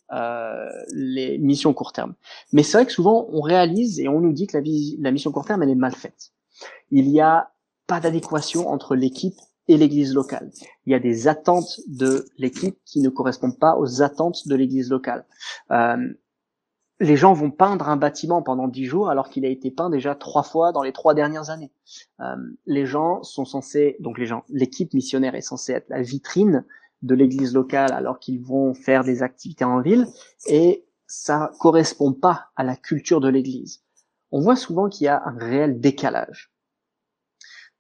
[0.91, 2.15] les missions court terme.
[2.51, 4.63] Mais c'est vrai que souvent on réalise et on nous dit que la,
[4.99, 6.31] la mission court terme elle est mal faite.
[6.89, 7.51] Il y a
[7.85, 9.39] pas d'adéquation entre l'équipe
[9.71, 10.51] et l'église locale.
[10.85, 14.89] Il y a des attentes de l'équipe qui ne correspondent pas aux attentes de l'église
[14.89, 15.25] locale
[17.01, 20.13] les gens vont peindre un bâtiment pendant dix jours alors qu'il a été peint déjà
[20.13, 21.71] trois fois dans les trois dernières années.
[22.19, 22.35] Euh,
[22.67, 26.63] les gens sont censés, donc les gens, l'équipe missionnaire est censée être la vitrine
[27.01, 30.05] de l'église locale alors qu'ils vont faire des activités en ville
[30.45, 33.83] et ça correspond pas à la culture de l'église.
[34.29, 36.53] On voit souvent qu'il y a un réel décalage.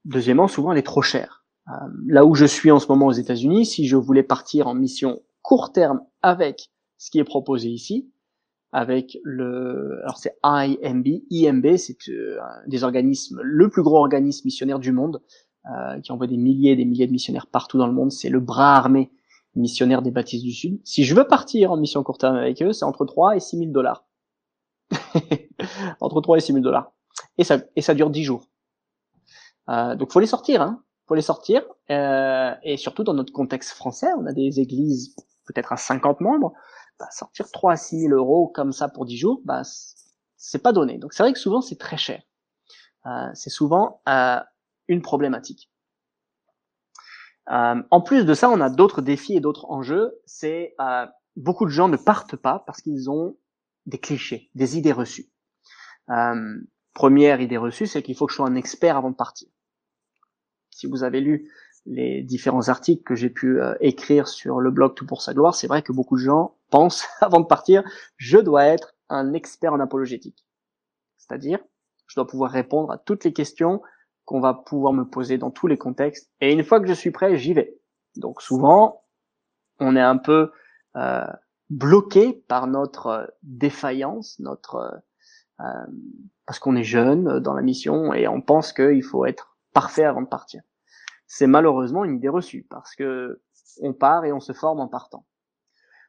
[0.03, 1.40] Deuxièmement, souvent elle est trop chère.
[1.69, 1.73] Euh,
[2.07, 5.21] là où je suis en ce moment aux États-Unis, si je voulais partir en mission
[5.41, 8.11] court terme avec ce qui est proposé ici,
[8.71, 14.79] avec le, alors c'est IMB, IMB, c'est euh, des organismes, le plus gros organisme missionnaire
[14.79, 15.21] du monde,
[15.65, 18.11] euh, qui envoie des milliers et des milliers de missionnaires partout dans le monde.
[18.11, 19.11] C'est le bras armé
[19.55, 20.79] missionnaire des baptistes du Sud.
[20.85, 23.57] Si je veux partir en mission court terme avec eux, c'est entre 3 et 6
[23.57, 24.05] 000 dollars.
[25.99, 26.93] entre 3 et 6 000 dollars.
[27.37, 28.47] Et ça, et ça dure 10 jours.
[29.69, 30.81] Euh, donc faut les sortir, hein.
[31.11, 31.61] Faut les sortir.
[31.89, 35.13] Euh, et surtout dans notre contexte français, on a des églises
[35.45, 36.53] peut-être à 50 membres.
[36.99, 39.63] Bah, sortir 3 à 6 000 euros comme ça pour 10 jours, bah,
[40.37, 40.99] c'est pas donné.
[40.99, 42.23] Donc c'est vrai que souvent c'est très cher.
[43.07, 44.39] Euh, c'est souvent euh,
[44.87, 45.69] une problématique.
[47.51, 50.17] Euh, en plus de ça, on a d'autres défis et d'autres enjeux.
[50.25, 53.35] C'est euh, beaucoup de gens ne partent pas parce qu'ils ont
[53.85, 55.29] des clichés, des idées reçues.
[56.09, 56.61] Euh,
[56.93, 59.49] première idée reçue, c'est qu'il faut que je sois un expert avant de partir.
[60.81, 61.47] Si vous avez lu
[61.85, 65.53] les différents articles que j'ai pu euh, écrire sur le blog Tout pour sa gloire,
[65.53, 67.83] c'est vrai que beaucoup de gens pensent avant de partir,
[68.17, 70.43] je dois être un expert en apologétique.
[71.17, 71.59] C'est-à-dire,
[72.07, 73.83] je dois pouvoir répondre à toutes les questions
[74.25, 76.31] qu'on va pouvoir me poser dans tous les contextes.
[76.39, 77.79] Et une fois que je suis prêt, j'y vais.
[78.15, 79.03] Donc souvent,
[79.77, 80.51] on est un peu
[80.95, 81.27] euh,
[81.69, 85.03] bloqué par notre euh, défaillance, notre
[86.47, 90.23] parce qu'on est jeune dans la mission et on pense qu'il faut être parfait avant
[90.23, 90.63] de partir
[91.33, 93.41] c'est malheureusement une idée reçue parce que
[93.79, 95.25] on part et on se forme en partant.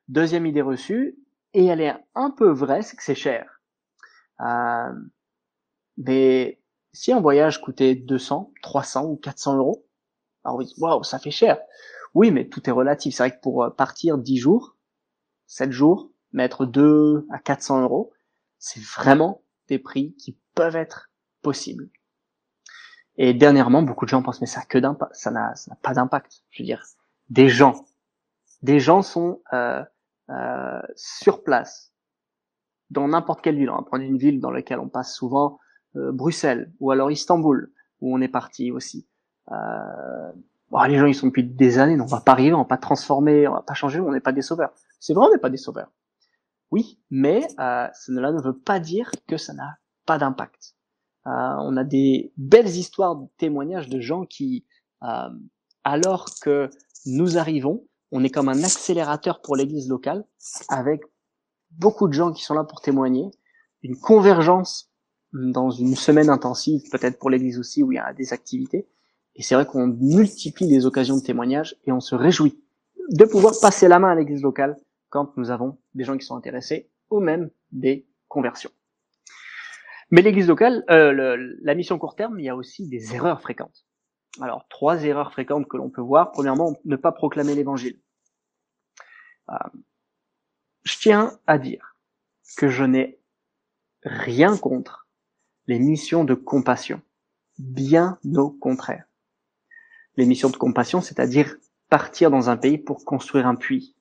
[0.09, 1.17] Deuxième idée reçue,
[1.55, 3.63] et elle est un peu vraie, c'est que c'est cher.
[4.41, 4.93] Euh,
[5.97, 6.61] mais
[6.93, 9.87] si un voyage coûtait 200, 300 ou 400 euros,
[10.43, 11.61] alors oui, waouh, ça fait cher.
[12.15, 13.15] Oui, mais tout est relatif.
[13.15, 14.77] C'est vrai que pour euh, partir 10 jours,
[15.47, 18.13] 7 jours, mettre 2 à 400 euros,
[18.59, 21.91] c'est vraiment des prix qui peuvent être possibles.
[23.17, 24.79] Et dernièrement, beaucoup de gens pensent mais ça que
[25.13, 26.43] ça n'a pas d'impact.
[26.51, 26.83] Je veux dire,
[27.29, 27.85] des gens,
[28.63, 29.83] des gens sont euh,
[30.31, 31.93] euh, sur place
[32.91, 33.71] dans n'importe quelle ville.
[33.71, 35.59] On va prendre une ville dans laquelle on passe souvent,
[35.97, 39.07] euh, Bruxelles ou alors Istanbul où on est parti aussi.
[39.51, 40.33] Euh,
[40.71, 42.79] bon, les gens ils sont depuis des années, on va pas arriver, on va pas
[42.79, 44.73] transformer, on va pas changer, on n'est pas des sauveurs.
[45.01, 45.91] C'est vrai, on n'est pas des sauveurs.
[46.71, 50.75] Oui, mais euh, cela ne veut pas dire que ça n'a pas d'impact.
[51.27, 54.65] Euh, on a des belles histoires de témoignages de gens qui,
[55.03, 55.29] euh,
[55.85, 56.69] alors que
[57.07, 60.25] nous arrivons, on est comme un accélérateur pour l'église locale,
[60.69, 61.03] avec
[61.71, 63.31] beaucoup de gens qui sont là pour témoigner,
[63.83, 64.91] une convergence
[65.33, 68.87] dans une semaine intensive, peut-être pour l'église aussi, où il y a des activités.
[69.35, 72.63] Et c'est vrai qu'on multiplie les occasions de témoignage et on se réjouit
[73.11, 74.77] de pouvoir passer la main à l'église locale
[75.09, 78.71] quand nous avons des gens qui sont intéressés ou même des conversions.
[80.13, 83.87] Mais l'église locale, euh, la mission court terme, il y a aussi des erreurs fréquentes.
[84.43, 86.33] Alors, trois erreurs fréquentes que l'on peut voir.
[86.33, 87.99] Premièrement, ne pas proclamer l'évangile.
[89.51, 89.55] Euh,
[90.85, 91.97] je tiens à dire
[92.59, 93.21] que je n'ai
[94.05, 95.09] rien contre
[95.67, 97.01] les missions de compassion.
[97.59, 99.07] Bien au contraire.
[100.17, 101.57] Les missions de compassion, c'est-à-dire
[101.89, 103.97] partir dans un pays pour construire un puits,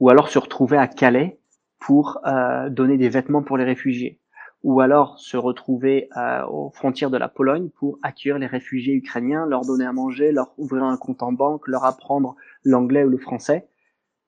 [0.00, 1.40] ou alors se retrouver à Calais
[1.78, 4.21] pour euh, donner des vêtements pour les réfugiés,
[4.62, 9.46] ou alors se retrouver euh, aux frontières de la Pologne pour accueillir les réfugiés ukrainiens,
[9.46, 13.18] leur donner à manger, leur ouvrir un compte en banque, leur apprendre l'anglais ou le
[13.18, 13.68] français.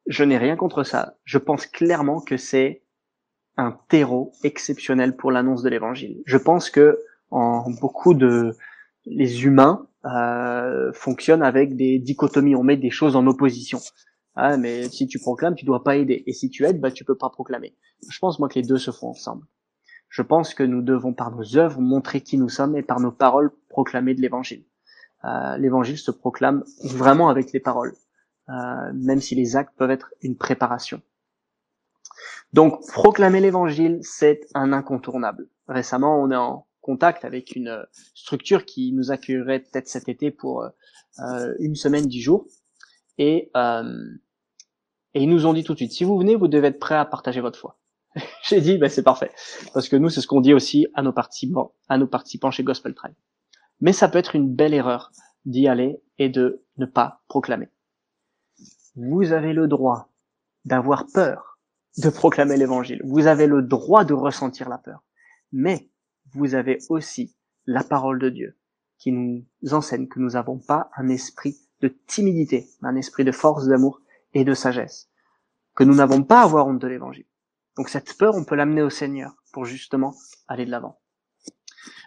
[0.06, 1.14] Je n'ai rien contre ça.
[1.24, 2.82] Je pense clairement que c'est
[3.56, 6.22] un terreau exceptionnel pour l'annonce de l'évangile.
[6.26, 6.98] Je pense que
[7.30, 8.54] en beaucoup de
[9.06, 12.54] les humains euh, fonctionnent avec des dichotomies.
[12.54, 13.80] On met des choses en opposition.
[14.34, 16.24] Ah, mais si tu proclames, tu dois pas aider.
[16.26, 17.74] Et si tu aides, bah tu peux pas proclamer.
[18.08, 19.46] Je pense moi que les deux se font ensemble.
[20.14, 23.10] Je pense que nous devons par nos œuvres montrer qui nous sommes et par nos
[23.10, 24.64] paroles proclamer de l'évangile.
[25.24, 27.94] Euh, l'évangile se proclame vraiment avec les paroles,
[28.48, 31.02] euh, même si les actes peuvent être une préparation.
[32.52, 35.48] Donc proclamer l'évangile, c'est un incontournable.
[35.66, 37.84] Récemment, on est en contact avec une
[38.14, 40.64] structure qui nous accueillerait peut-être cet été pour
[41.58, 42.46] une semaine, dix jours.
[43.18, 43.50] Et,
[45.14, 46.94] et ils nous ont dit tout de suite, si vous venez, vous devez être prêt
[46.94, 47.80] à partager votre foi.
[48.42, 49.30] J'ai dit, ben, c'est parfait.
[49.72, 52.62] Parce que nous, c'est ce qu'on dit aussi à nos participants, à nos participants chez
[52.62, 53.14] Gospel Tribe.
[53.80, 55.10] Mais ça peut être une belle erreur
[55.44, 57.68] d'y aller et de ne pas proclamer.
[58.96, 60.12] Vous avez le droit
[60.64, 61.58] d'avoir peur
[61.98, 63.00] de proclamer l'évangile.
[63.04, 65.04] Vous avez le droit de ressentir la peur.
[65.52, 65.90] Mais
[66.32, 67.36] vous avez aussi
[67.66, 68.58] la parole de Dieu
[68.98, 73.66] qui nous enseigne que nous n'avons pas un esprit de timidité, un esprit de force,
[73.66, 74.00] d'amour
[74.32, 75.10] et de sagesse.
[75.74, 77.26] Que nous n'avons pas à avoir honte de l'évangile.
[77.76, 80.14] Donc cette peur, on peut l'amener au Seigneur pour justement
[80.48, 81.00] aller de l'avant.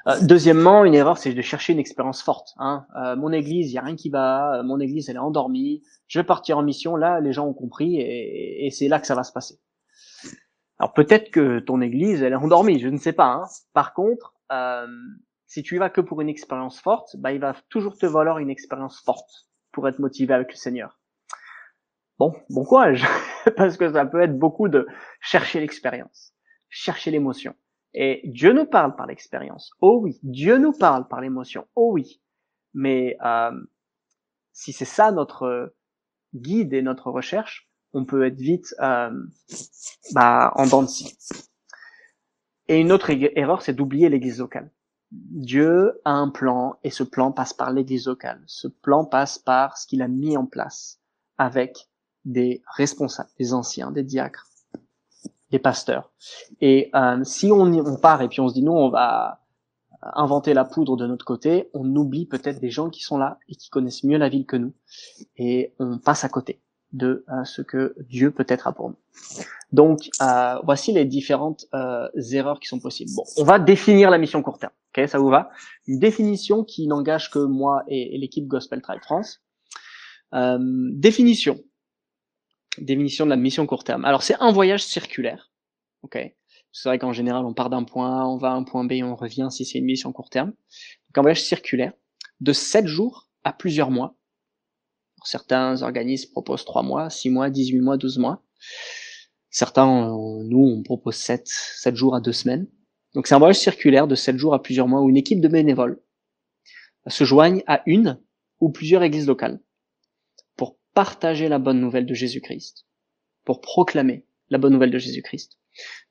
[0.08, 2.54] Euh, deuxièmement, une erreur, c'est de chercher une expérience forte.
[2.58, 2.86] Hein.
[2.96, 4.60] Euh, mon église, il y a rien qui va.
[4.60, 5.84] Euh, mon église, elle est endormie.
[6.08, 6.96] Je vais partir en mission.
[6.96, 9.60] Là, les gens ont compris et, c'est là que ça va se passer.
[10.80, 12.80] Alors peut-être que ton église, elle est endormie.
[12.80, 13.26] Je ne sais pas.
[13.26, 13.44] Hein.
[13.74, 14.34] Par contre,
[15.48, 18.40] si tu y vas que pour une expérience forte, bah, il va toujours te valoir
[18.40, 20.98] une expérience forte pour être motivé avec le Seigneur.
[22.20, 23.06] Bon, bon courage,
[23.56, 24.88] parce que ça peut être beaucoup de
[25.22, 26.34] chercher l'expérience,
[26.70, 27.56] chercher l'émotion.
[27.94, 29.72] Et Dieu nous parle par l'expérience.
[29.82, 31.68] Oh oui, Dieu nous parle par l'émotion.
[31.76, 32.22] Oh oui.
[32.74, 33.52] Mais euh,
[34.52, 35.74] si c'est ça notre
[36.36, 39.12] guide et notre recherche, on peut être vite euh,
[40.14, 41.18] bah, en dents de scie.
[42.68, 44.72] Et une autre erreur, c'est d'oublier l'église locale.
[45.12, 48.44] Dieu a un plan et ce plan passe par l'église locale.
[48.46, 51.00] Ce plan passe par ce qu'il a mis en place
[51.38, 51.90] avec
[52.28, 54.48] des responsables, des anciens, des diacres,
[55.50, 56.12] des pasteurs.
[56.62, 59.42] Et euh, si on, on part et puis on se dit non, on va
[60.02, 63.56] inventer la poudre de notre côté, on oublie peut-être des gens qui sont là et
[63.56, 64.74] qui connaissent mieux la ville que nous,
[65.38, 66.62] et on passe à côté
[66.94, 68.98] de euh, ce que Dieu peut-être a pour nous.
[69.72, 73.12] Donc, euh, voici les différentes euh, erreurs qui sont possibles.
[73.16, 74.72] Bon, on va définir la mission court terme.
[74.96, 75.50] Ok, ça vous va?
[75.88, 79.42] Une définition qui n'engage que moi et, l'équipe Gospel Tribe France.
[80.34, 80.58] Euh,
[80.94, 81.60] définition
[82.80, 84.06] définition de la mission court terme.
[84.06, 85.52] Alors c'est un voyage circulaire.
[86.04, 86.18] Ok?
[86.72, 88.94] C'est vrai qu'en général on part d'un point A, on va à un point B
[88.94, 90.50] et on revient si c'est une mission court terme.
[90.50, 91.94] Donc un voyage circulaire
[92.40, 94.16] de 7 jours à plusieurs mois.
[95.24, 98.44] Certains organismes proposent 3 mois, 6 mois, 18 mois, 12 mois.
[99.50, 100.10] Certains,
[100.46, 102.68] nous, on propose 7, 7 jours à 2 semaines.
[103.14, 105.48] Donc c'est un voyage circulaire de 7 jours à plusieurs mois où une équipe de
[105.48, 106.00] bénévoles
[107.08, 108.22] se joigne à une
[108.60, 109.60] ou plusieurs églises locales
[110.98, 112.88] partager la bonne nouvelle de Jésus-Christ,
[113.46, 115.60] pour proclamer la bonne nouvelle de Jésus-Christ,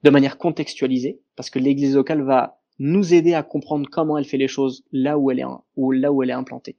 [0.05, 4.37] de manière contextualisée, parce que l'Église locale va nous aider à comprendre comment elle fait
[4.37, 6.77] les choses là où elle est, implantée.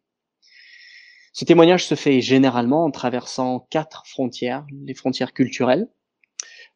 [1.33, 5.89] Ce témoignage se fait généralement en traversant quatre frontières, les frontières culturelles,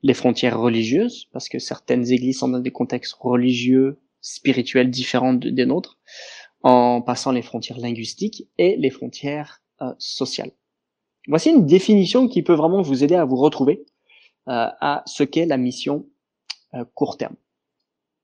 [0.03, 5.65] les frontières religieuses, parce que certaines églises sont dans des contextes religieux, spirituels différents des
[5.65, 5.97] nôtres,
[6.61, 10.51] en passant les frontières linguistiques et les frontières euh, sociales.
[11.27, 13.85] Voici une définition qui peut vraiment vous aider à vous retrouver
[14.47, 16.07] euh, à ce qu'est la mission
[16.73, 17.35] euh, court terme.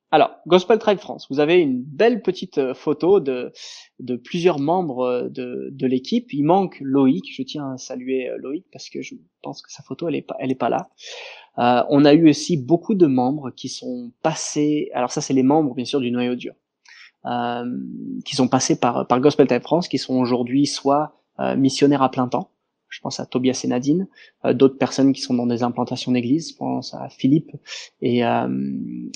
[0.10, 3.52] Alors, Gospel Tribe France, vous avez une belle petite euh, photo de,
[4.24, 6.34] plusieurs membres de, l'équipe.
[6.34, 10.08] Il manque Loïc, je tiens à saluer Loïc parce que je pense que sa photo,
[10.08, 10.90] elle est pas, elle est pas là.
[11.90, 15.76] On a eu aussi beaucoup de membres qui sont passés, alors ça c'est les membres
[15.76, 16.54] bien sûr du noyau dur,
[18.26, 21.22] qui sont passés par, par Gospel Tribe France, qui sont aujourd'hui soit
[21.58, 22.52] missionnaires à plein temps,
[22.98, 24.08] je pense à Tobias et Nadine,
[24.44, 27.52] euh, d'autres personnes qui sont dans des implantations d'église, je pense à Philippe
[28.02, 28.48] et, euh,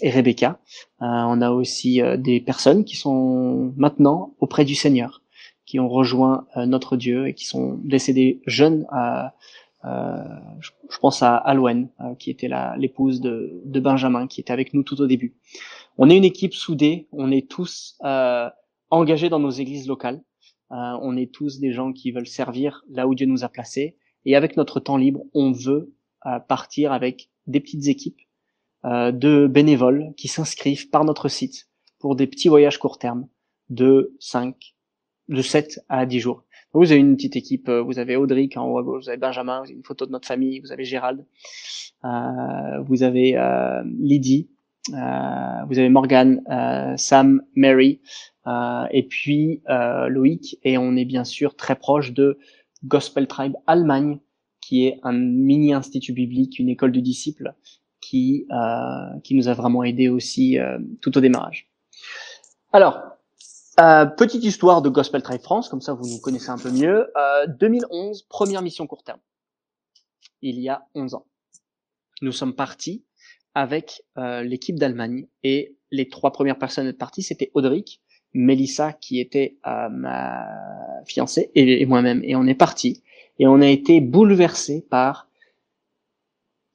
[0.04, 0.60] et Rebecca.
[1.02, 5.24] Euh, on a aussi des personnes qui sont maintenant auprès du Seigneur,
[5.66, 8.86] qui ont rejoint notre Dieu et qui sont décédés jeunes.
[9.84, 11.88] je pense à Alouen,
[12.20, 15.34] qui était l'épouse de, de Benjamin, qui était avec nous tout au début.
[15.98, 17.98] On est une équipe soudée, on est tous
[18.92, 20.22] engagés dans nos églises locales.
[20.72, 23.98] Euh, on est tous des gens qui veulent servir là où Dieu nous a placés.
[24.26, 25.94] Et avec notre temps libre, on veut
[26.26, 28.22] euh, partir avec des petites équipes
[28.86, 31.68] euh, de bénévoles qui s'inscrivent par notre site
[32.00, 33.28] pour des petits voyages court terme
[33.70, 34.56] de 5,
[35.28, 36.44] de 7 à 10 jours.
[36.74, 39.60] Vous avez une petite équipe, vous avez Audric en haut à gauche, vous avez Benjamin,
[39.60, 41.26] vous avez une photo de notre famille, vous avez Gérald,
[42.02, 43.36] vous avez
[44.00, 44.48] Lydie,
[44.88, 46.42] vous avez Morgan,
[46.98, 48.02] Sam, Mary,
[48.48, 52.40] euh, et puis euh, Loïc, et on est bien sûr très proche de
[52.84, 54.20] Gospel Tribe Allemagne,
[54.62, 57.54] qui est un mini institut biblique, une école de disciples,
[58.00, 60.58] qui euh, qui nous a vraiment aidé aussi
[61.02, 61.70] tout au démarrage.
[62.74, 63.00] Alors,
[63.78, 67.08] petite histoire de Gospel Tribe France, comme ça vous nous connaissez un peu mieux.
[67.60, 69.20] 2011, première mission court terme.
[70.42, 71.26] Il y a 11 ans.
[72.24, 73.04] Nous sommes partis
[73.54, 78.02] avec l'équipe d'Allemagne et les trois premières personnes à être parties, c'était Audric,
[78.34, 80.46] Mélissa qui était euh, ma
[81.06, 82.22] fiancée et, moi-même.
[82.24, 83.04] Et on est parti.
[83.40, 85.30] Et on a été bouleversé par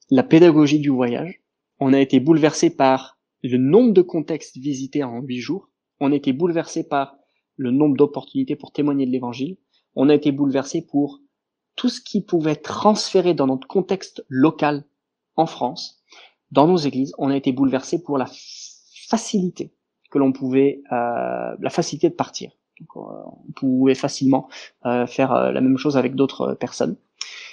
[0.09, 1.41] la pédagogie du voyage.
[1.79, 5.69] On a été bouleversé par le nombre de contextes visités en huit jours.
[5.99, 7.17] On a été bouleversé par
[7.55, 9.57] le nombre d'opportunités pour témoigner de l'évangile.
[9.95, 11.21] On a été bouleversé pour
[11.75, 14.83] tout ce qui pouvait transférer dans notre contexte local
[15.35, 15.96] en France,
[16.51, 17.13] dans nos églises.
[17.17, 18.27] On a été bouleversé pour la
[19.07, 19.73] facilité
[20.09, 22.51] que l'on pouvait, euh, la facilité de partir.
[22.81, 24.47] Euh, on pouvait facilement
[24.85, 26.97] euh, faire la même chose avec d'autres personnes.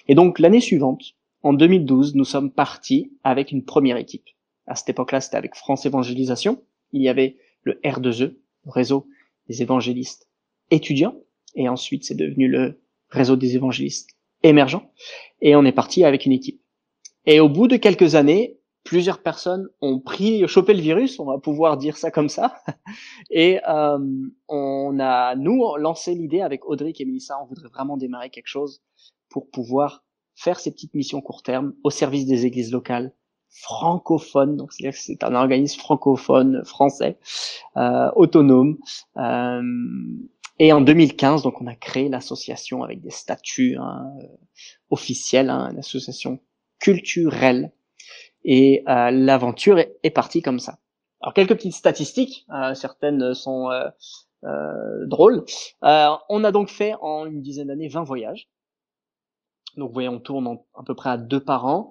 [0.09, 4.25] Et donc l'année suivante, en 2012, nous sommes partis avec une première équipe.
[4.67, 6.63] À cette époque-là, c'était avec France Évangélisation.
[6.93, 8.35] Il y avait le R2E,
[8.65, 9.07] le réseau
[9.49, 10.29] des évangélistes
[10.71, 11.17] étudiants,
[11.55, 12.81] et ensuite c'est devenu le
[13.11, 14.11] réseau des évangélistes
[14.43, 14.91] émergents.
[15.41, 16.61] Et on est parti avec une équipe.
[17.27, 21.39] Et au bout de quelques années, plusieurs personnes ont pris, chopé le virus, on va
[21.39, 22.59] pouvoir dire ça comme ça.
[23.31, 23.99] Et euh,
[24.49, 28.83] on a, nous, lancé l'idée avec Audrey et Melissa, on voudrait vraiment démarrer quelque chose
[29.31, 30.05] pour pouvoir
[30.37, 33.13] faire ces petites missions court terme au service des églises locales
[33.49, 34.57] francophones.
[34.57, 37.19] Donc c'est-à-dire que c'est un organisme francophone français,
[37.77, 38.79] euh, autonome.
[39.17, 39.63] Euh,
[40.59, 44.13] et en 2015, donc on a créé l'association avec des statuts hein,
[44.91, 46.39] officiels, hein, une association
[46.79, 47.73] culturelle
[48.45, 50.79] et euh, l'aventure est, partie comme ça.
[51.21, 55.45] Alors quelques petites statistiques, euh, certaines sont euh, drôles.
[55.83, 58.49] on a donc fait en une dizaine d'années 20 voyages.
[59.77, 61.91] Donc vous voyez, on tourne à peu près à deux par an.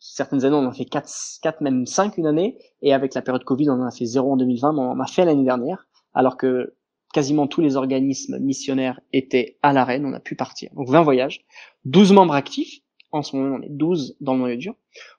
[0.00, 2.58] certaines années, on en fait quatre, quatre, même cinq une année.
[2.80, 5.00] Et avec la période Covid, on en a fait zéro en 2020, mais on en
[5.00, 5.86] a fait l'année dernière.
[6.12, 6.74] Alors que
[7.12, 10.70] quasiment tous les organismes missionnaires étaient à l'arène, on a pu partir.
[10.74, 11.44] Donc 20 voyages,
[11.84, 12.80] 12 membres actifs,
[13.12, 14.74] en ce moment, on est 12 dans le noyau dur.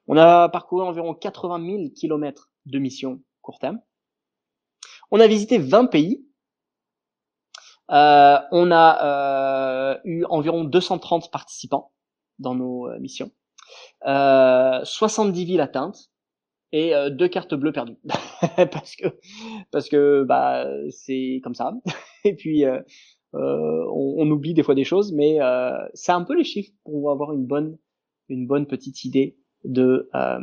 [0.08, 3.80] On a parcouru environ 80 000 kilomètres de mission court terme.
[5.12, 6.26] On a visité 20 pays.
[7.92, 11.92] Euh, on a euh, eu environ 230 participants
[12.40, 13.32] dans nos euh, missions.
[14.04, 16.12] 70 villes atteintes
[16.72, 17.98] et deux cartes bleues perdues
[18.72, 19.08] parce que
[19.72, 21.74] parce que bah c'est comme ça
[22.26, 22.66] et puis
[23.36, 26.72] euh, on, on, oublie des fois des choses, mais euh, c'est un peu les chiffres
[26.84, 27.78] pour avoir une bonne,
[28.30, 30.40] une bonne petite idée de, euh,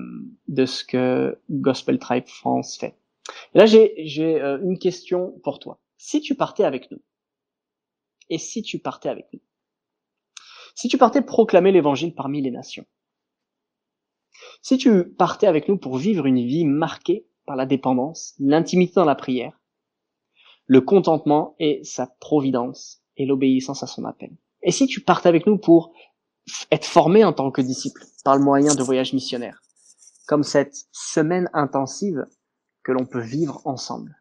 [0.48, 2.96] de ce que Gospel Tribe France fait.
[3.54, 5.80] Et là, j'ai, j'ai une question pour toi.
[5.98, 7.00] Si tu partais avec nous,
[8.28, 9.40] et si tu partais avec nous,
[10.74, 12.86] si tu partais proclamer l'évangile parmi les nations,
[14.62, 19.04] si tu partais avec nous pour vivre une vie marquée par la dépendance, l'intimité dans
[19.04, 19.60] la prière,
[20.66, 24.30] le contentement et sa providence et l'obéissance à son appel.
[24.62, 25.92] Et si tu partais avec nous pour
[26.70, 29.62] être formé en tant que disciple par le moyen de voyages missionnaires,
[30.26, 32.26] comme cette semaine intensive
[32.82, 34.20] que l'on peut vivre ensemble.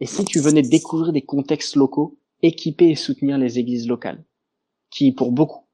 [0.00, 4.24] Et si tu venais découvrir des contextes locaux, équiper et soutenir les églises locales,
[4.90, 5.66] qui pour beaucoup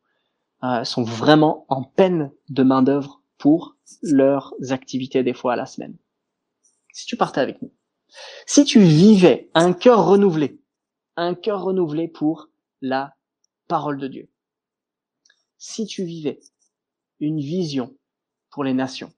[0.62, 5.66] euh, sont vraiment en peine de main d'œuvre pour leurs activités des fois à la
[5.66, 5.96] semaine.
[6.92, 7.72] Si tu partais avec nous,
[8.46, 10.60] si tu vivais un cœur renouvelé,
[11.16, 12.48] un cœur renouvelé pour
[12.80, 13.14] la
[13.68, 14.30] parole de Dieu,
[15.58, 16.40] si tu vivais
[17.20, 17.96] une vision
[18.50, 19.12] pour les nations,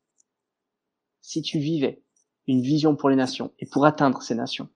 [1.21, 2.03] si tu vivais
[2.47, 4.69] une vision pour les nations et pour atteindre ces nations,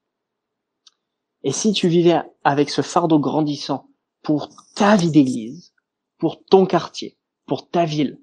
[1.43, 3.91] et si tu vivais avec ce fardeau grandissant
[4.23, 5.75] pour ta vie d'église,
[6.19, 8.23] pour ton quartier, pour ta ville,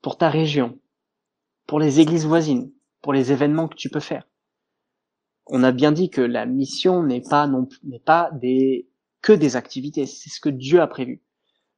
[0.00, 0.80] pour ta région,
[1.66, 4.28] pour les églises voisines, pour les événements que tu peux faire,
[5.46, 8.88] on a bien dit que la mission n'est pas non n'est pas des
[9.20, 11.22] que des activités, c'est ce que Dieu a prévu.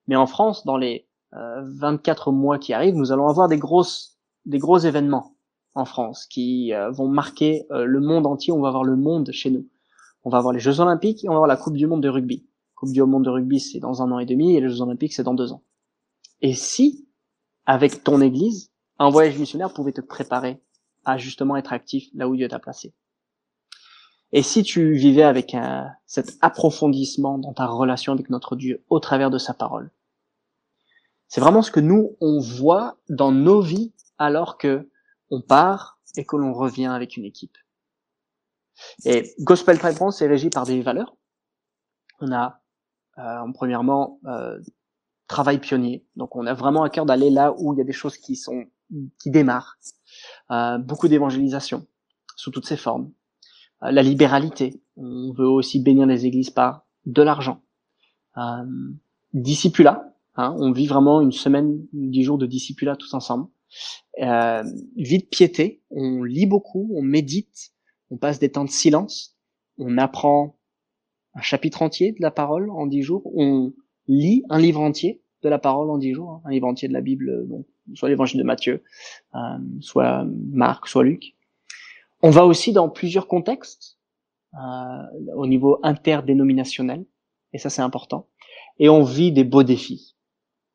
[0.06, 4.18] Mais en France, dans les 24 euh, mois qui arrivent, nous allons avoir des grosses
[4.46, 5.34] des gros événements
[5.74, 8.52] en France qui euh, vont marquer euh, le monde entier.
[8.52, 9.66] On va avoir le monde chez nous.
[10.24, 12.08] On va avoir les Jeux Olympiques et on va avoir la Coupe du Monde de
[12.08, 12.46] rugby.
[12.74, 15.12] Coupe du Monde de rugby, c'est dans un an et demi et les Jeux Olympiques,
[15.12, 15.62] c'est dans deux ans.
[16.40, 17.08] Et si,
[17.66, 20.62] avec ton Église, un voyage missionnaire pouvait te préparer
[21.04, 22.94] à justement être actif là où Dieu t'a placé?
[24.34, 28.98] Et si tu vivais avec un, cet approfondissement dans ta relation avec notre Dieu au
[28.98, 29.92] travers de sa parole.
[31.28, 34.90] C'est vraiment ce que nous, on voit dans nos vies alors que
[35.30, 37.56] on part et que l'on revient avec une équipe.
[39.04, 41.16] Et Gospel Tribe France est régi par des valeurs.
[42.18, 42.60] On a,
[43.18, 44.58] euh, premièrement, euh,
[45.28, 46.04] travail pionnier.
[46.16, 48.34] Donc on a vraiment à cœur d'aller là où il y a des choses qui
[48.34, 48.64] sont
[49.20, 49.76] qui démarrent.
[50.50, 51.86] Euh, beaucoup d'évangélisation
[52.34, 53.12] sous toutes ses formes.
[53.82, 54.80] Euh, la libéralité.
[54.96, 57.62] On veut aussi bénir les églises par de l'argent.
[58.36, 58.92] Euh,
[59.32, 60.14] discipula.
[60.36, 63.48] Hein, on vit vraiment une semaine, dix jours de discipula tous ensemble.
[64.20, 64.62] Euh,
[64.96, 65.82] vie de piété.
[65.90, 67.72] On lit beaucoup, on médite,
[68.10, 69.36] on passe des temps de silence,
[69.78, 70.56] on apprend
[71.34, 73.72] un chapitre entier de la parole en dix jours, on
[74.06, 76.92] lit un livre entier de la parole en dix jours, hein, un livre entier de
[76.92, 78.82] la Bible, donc soit l'évangile de Matthieu,
[79.34, 79.38] euh,
[79.80, 81.34] soit Marc, soit Luc.
[82.26, 83.98] On va aussi dans plusieurs contextes,
[84.54, 87.04] euh, au niveau interdénominationnel,
[87.52, 88.30] et ça c'est important.
[88.78, 90.16] Et on vit des beaux défis.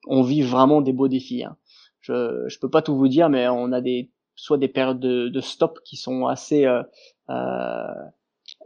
[0.05, 1.43] On vit vraiment des beaux défis.
[1.43, 1.57] Hein.
[2.01, 5.27] Je je peux pas tout vous dire, mais on a des soit des périodes de,
[5.29, 6.83] de stop qui sont assez euh,
[7.31, 7.95] euh,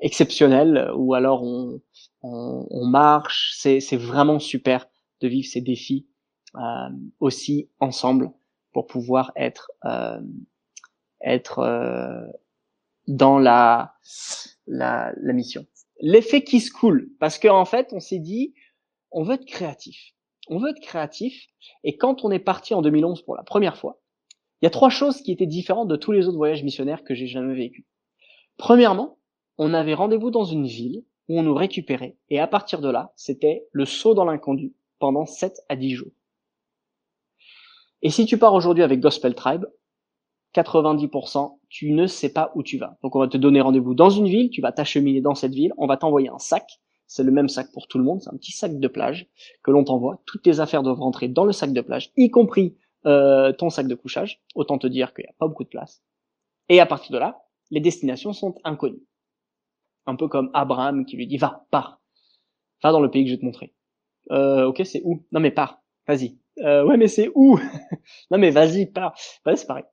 [0.02, 1.80] exceptionnelles, ou alors on
[2.22, 3.54] on, on marche.
[3.56, 4.88] C'est c'est vraiment super
[5.22, 6.10] de vivre ces défis
[6.56, 6.90] euh,
[7.22, 8.30] aussi ensemble
[8.74, 10.20] pour pouvoir être euh,
[11.22, 12.28] être euh,
[13.08, 13.96] dans la,
[14.68, 15.66] la, la mission.
[16.00, 18.54] L'effet qui se coule, parce qu'en fait, on s'est dit,
[19.12, 20.14] on veut être créatif.
[20.50, 21.48] On veut être créatif,
[21.84, 24.02] et quand on est parti en 2011 pour la première fois,
[24.62, 27.16] il y a trois choses qui étaient différentes de tous les autres voyages missionnaires que
[27.16, 27.86] j'ai jamais vécu.
[28.58, 29.20] Premièrement,
[29.58, 33.14] on avait rendez-vous dans une ville où on nous récupérait, et à partir de là,
[33.16, 36.12] c'était le saut dans l'incondu pendant 7 à 10 jours.
[38.02, 39.66] Et si tu pars aujourd'hui avec Gospel Tribe,
[40.56, 43.00] 90%, tu ne sais pas où tu vas.
[43.02, 45.74] Donc on va te donner rendez-vous dans une ville, tu vas t'acheminer dans cette ville,
[45.78, 48.38] on va t'envoyer un sac, c'est le même sac pour tout le monde, c'est un
[48.38, 49.28] petit sac de plage
[49.64, 50.22] que l'on t'envoie.
[50.28, 53.88] Toutes tes affaires doivent rentrer dans le sac de plage, y compris euh, ton sac
[53.88, 54.40] de couchage.
[54.54, 56.04] Autant te dire qu'il n'y a pas beaucoup de place.
[56.70, 59.08] Et à partir de là, les destinations sont inconnues.
[60.06, 62.00] Un peu comme Abraham qui lui dit va, pars,
[62.84, 63.74] va dans le pays que je vais te montrer.
[64.30, 65.26] Euh, ok, c'est où?
[65.32, 66.38] Non mais pars, vas-y.
[66.60, 67.60] Euh, ouais mais c'est où?
[68.30, 69.16] Non mais vas-y, pars.
[69.44, 69.86] Bah, c'est pareil.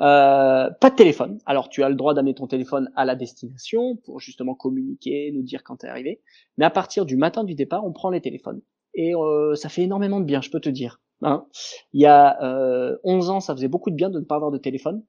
[0.00, 1.38] Euh, pas de téléphone.
[1.44, 5.42] Alors tu as le droit d'amener ton téléphone à la destination pour justement communiquer, nous
[5.42, 6.22] dire quand t'es arrivé.
[6.56, 8.62] Mais à partir du matin du départ, on prend les téléphones.
[8.94, 11.00] Et euh, ça fait énormément de bien, je peux te dire.
[11.22, 11.46] Hein
[11.92, 14.50] Il y a euh, 11 ans, ça faisait beaucoup de bien de ne pas avoir
[14.50, 15.04] de téléphone.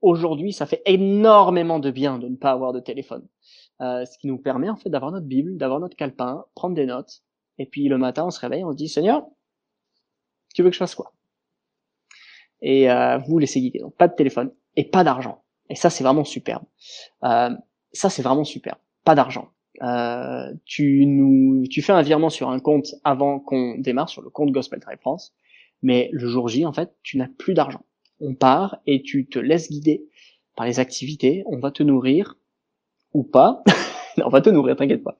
[0.00, 3.26] Aujourd'hui, ça fait énormément de bien de ne pas avoir de téléphone.
[3.80, 6.86] Euh, ce qui nous permet en fait d'avoir notre Bible, d'avoir notre calepin, prendre des
[6.86, 7.22] notes.
[7.58, 9.26] Et puis le matin, on se réveille, on se dit Seigneur,
[10.54, 11.12] tu veux que je fasse quoi?
[12.62, 13.80] Et euh, vous laissez guider.
[13.80, 15.42] Donc pas de téléphone et pas d'argent.
[15.70, 16.64] Et ça c'est vraiment superbe.
[17.24, 17.50] Euh,
[17.92, 18.78] ça c'est vraiment superbe.
[19.04, 19.48] Pas d'argent.
[19.82, 24.30] Euh, tu nous, tu fais un virement sur un compte avant qu'on démarre sur le
[24.30, 25.34] compte Gospel Tribe France,
[25.82, 27.84] mais le jour J en fait tu n'as plus d'argent.
[28.20, 30.04] On part et tu te laisses guider
[30.56, 31.44] par les activités.
[31.46, 32.36] On va te nourrir
[33.14, 33.62] ou pas.
[34.24, 35.18] on va te nourrir, t'inquiète pas.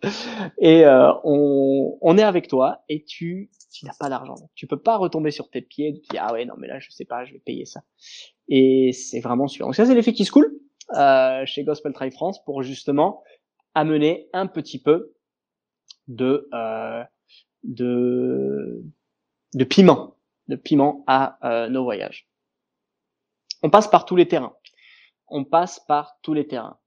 [0.58, 4.34] Et euh, on, on est avec toi et tu tu n'as pas d'argent.
[4.56, 6.80] Tu peux pas retomber sur tes pieds et te dire ah ouais non mais là
[6.80, 7.82] je sais pas, je vais payer ça.
[8.48, 9.66] Et c'est vraiment sûr.
[9.66, 10.58] Donc ça c'est l'effet qui se coule
[10.96, 13.22] euh, chez Gospel Tribe France pour justement
[13.74, 15.14] amener un petit peu
[16.08, 17.04] de euh,
[17.62, 18.82] de
[19.54, 20.16] de piment,
[20.48, 22.26] de piment à euh, nos voyages.
[23.62, 24.56] On passe par tous les terrains.
[25.28, 26.78] On passe par tous les terrains.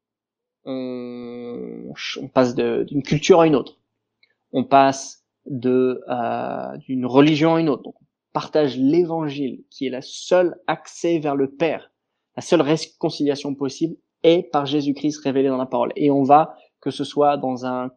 [0.65, 3.77] On, on passe d'une culture à une autre.
[4.51, 7.83] On passe de euh, d'une religion à une autre.
[7.83, 11.91] Donc, on partage l'évangile, qui est la seule accès vers le Père,
[12.35, 15.91] la seule réconciliation possible est par Jésus-Christ révélé dans la parole.
[15.95, 17.91] Et on va, que ce soit dans un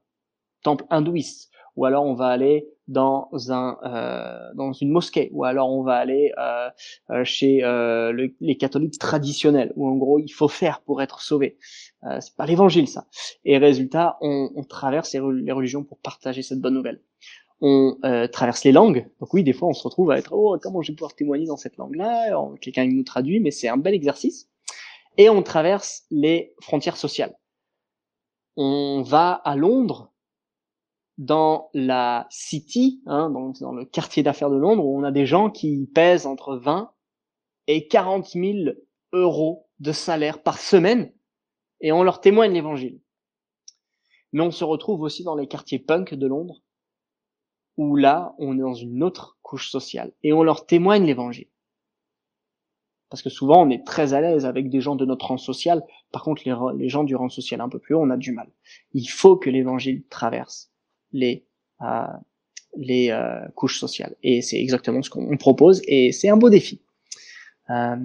[0.62, 5.70] temple hindouiste, ou alors on va aller dans un euh, dans une mosquée ou alors
[5.70, 6.68] on va aller euh,
[7.10, 11.56] euh chez euh, les catholiques traditionnels où en gros il faut faire pour être sauvé
[12.04, 13.06] euh, c'est pas l'évangile ça
[13.44, 15.20] et résultat on, on traverse les
[15.52, 17.00] religions pour partager cette bonne nouvelle
[17.60, 19.08] on euh, traverse les langues.
[19.20, 21.46] Donc oui, des fois, on se retrouve à être oh comment je vais pouvoir témoigner
[21.46, 22.36] dans cette langue-là?
[22.60, 24.50] Quelqu'un nous traduit, mais c'est un bel exercice.
[25.16, 27.34] Et on traverse les frontières sociales.
[28.56, 30.12] On va à Londres,
[31.18, 35.26] dans la City, hein, dans, dans le quartier d'affaires de Londres, où on a des
[35.26, 36.92] gens qui pèsent entre 20
[37.66, 38.76] et 40 000
[39.12, 41.12] euros de salaire par semaine,
[41.80, 43.00] et on leur témoigne l'évangile.
[44.32, 46.62] Mais on se retrouve aussi dans les quartiers punk de Londres,
[47.76, 51.48] où là, on est dans une autre couche sociale et on leur témoigne l'évangile.
[53.10, 55.84] Parce que souvent, on est très à l'aise avec des gens de notre rang social.
[56.10, 56.42] Par contre,
[56.74, 58.50] les, gens du rang social un peu plus haut, on a du mal.
[58.92, 60.73] Il faut que l'évangile traverse
[61.14, 61.46] les
[61.80, 62.06] euh,
[62.76, 64.16] les euh, couches sociales.
[64.24, 65.80] Et c'est exactement ce qu'on propose.
[65.86, 66.82] Et c'est un beau défi.
[67.70, 67.96] Euh,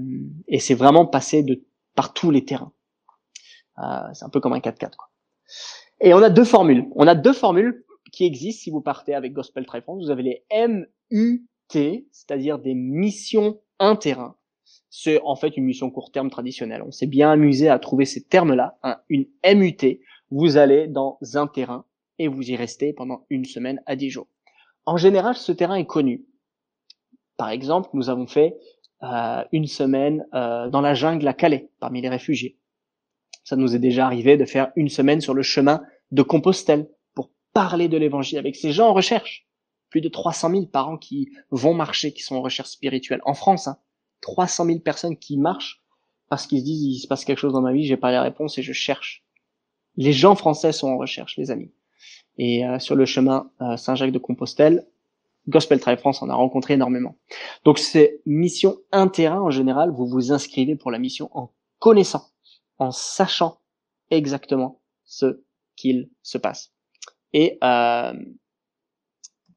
[0.48, 2.72] et c'est vraiment passer de par tous les terrains.
[4.14, 4.96] c'est un peu comme un 4x4.
[4.96, 5.10] Quoi.
[6.02, 6.88] Et on a deux formules.
[6.96, 10.04] On a deux formules qui existent si vous partez avec Gospel Tribe France.
[10.04, 11.50] Vous avez les MUT,
[12.12, 13.60] c'est-à-dire des missions
[14.00, 14.36] terrain.
[14.92, 16.84] C'est en fait une mission court terme traditionnelle.
[16.86, 18.78] On s'est bien amusé à trouver ces termes-là.
[18.84, 18.98] Hein.
[19.10, 20.00] Une MUT,
[20.32, 21.86] vous allez dans un terrain
[22.20, 24.28] et vous y restez pendant une semaine à dix jours.
[24.86, 26.26] En général, ce terrain est connu.
[27.38, 28.58] Par exemple, nous avons fait
[29.04, 32.58] euh, une semaine euh, dans la jungle à Calais, parmi les réfugiés.
[33.44, 37.32] Ça nous est déjà arrivé de faire une semaine sur le chemin de Compostelle pour
[37.54, 39.48] parler de l'évangile avec ces gens en recherche.
[39.90, 43.22] Plus de 300 000 parents qui vont marcher, qui sont en recherche spirituelle.
[43.26, 43.78] En France, hein,
[44.22, 45.82] 300 000 personnes qui marchent
[46.30, 48.20] parce qu'ils se disent il se passe quelque chose dans ma vie, j'ai pas les
[48.20, 49.24] réponses et je cherche.
[49.96, 51.72] Les gens français sont en recherche, les amis.
[52.40, 54.88] Et euh, sur le chemin euh, Saint-Jacques de Compostelle,
[55.48, 57.16] Gospel Tribe France en a rencontré énormément.
[57.64, 58.78] Donc c'est mission
[59.14, 62.24] terrain en général, vous vous inscrivez pour la mission en connaissant,
[62.80, 63.60] en sachant
[64.10, 65.44] exactement ce
[65.76, 66.74] qu'il se passe.
[67.34, 68.14] Et euh,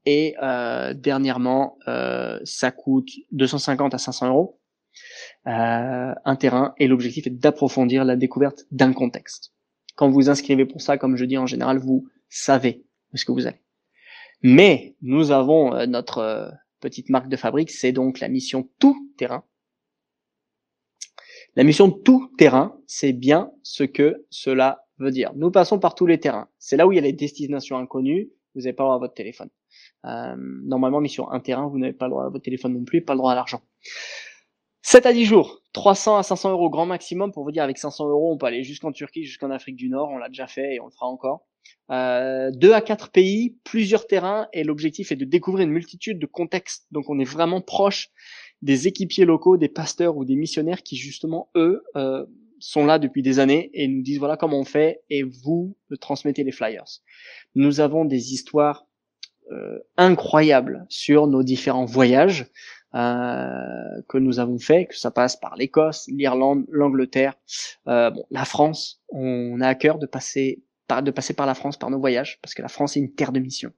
[0.05, 4.59] et euh, dernièrement, euh, ça coûte 250 à 500 euros
[5.47, 9.53] euh, un terrain et l'objectif est d'approfondir la découverte d'un contexte.
[9.95, 13.31] Quand vous inscrivez pour ça, comme je dis en général, vous savez où est-ce que
[13.31, 13.61] vous allez.
[14.41, 19.11] Mais nous avons euh, notre euh, petite marque de fabrique, c'est donc la mission tout
[19.17, 19.45] terrain.
[21.55, 25.31] La mission tout terrain, c'est bien ce que cela veut dire.
[25.35, 26.49] Nous passons par tous les terrains.
[26.57, 28.31] C'est là où il y a les destinations inconnues.
[28.55, 29.49] Vous n'avez pas le droit à votre téléphone.
[30.05, 33.03] Euh, normalement, mission un terrain, vous n'avez pas le droit à votre téléphone non plus,
[33.03, 33.61] pas le droit à l'argent.
[34.81, 37.31] 7 à 10 jours, 300 à 500 euros grand maximum.
[37.31, 40.09] Pour vous dire, avec 500 euros, on peut aller jusqu'en Turquie, jusqu'en Afrique du Nord.
[40.09, 41.47] On l'a déjà fait et on le fera encore.
[41.91, 46.25] Euh, 2 à 4 pays, plusieurs terrains et l'objectif est de découvrir une multitude de
[46.25, 46.87] contextes.
[46.91, 48.09] Donc on est vraiment proche
[48.61, 52.25] des équipiers locaux, des pasteurs ou des missionnaires qui justement, eux, euh,
[52.59, 56.43] sont là depuis des années et nous disent voilà comment on fait et vous transmettez
[56.45, 57.01] les flyers.
[57.55, 58.87] Nous avons des histoires
[59.51, 62.47] euh, incroyables sur nos différents voyages
[62.95, 67.33] euh, que nous avons fait, que ça passe par l'Écosse, l'Irlande, l'Angleterre,
[67.87, 69.01] euh, bon, la France.
[69.09, 72.53] On a à cœur de passer de passer par la France, par nos voyages, parce
[72.53, 73.71] que la France est une terre de mission.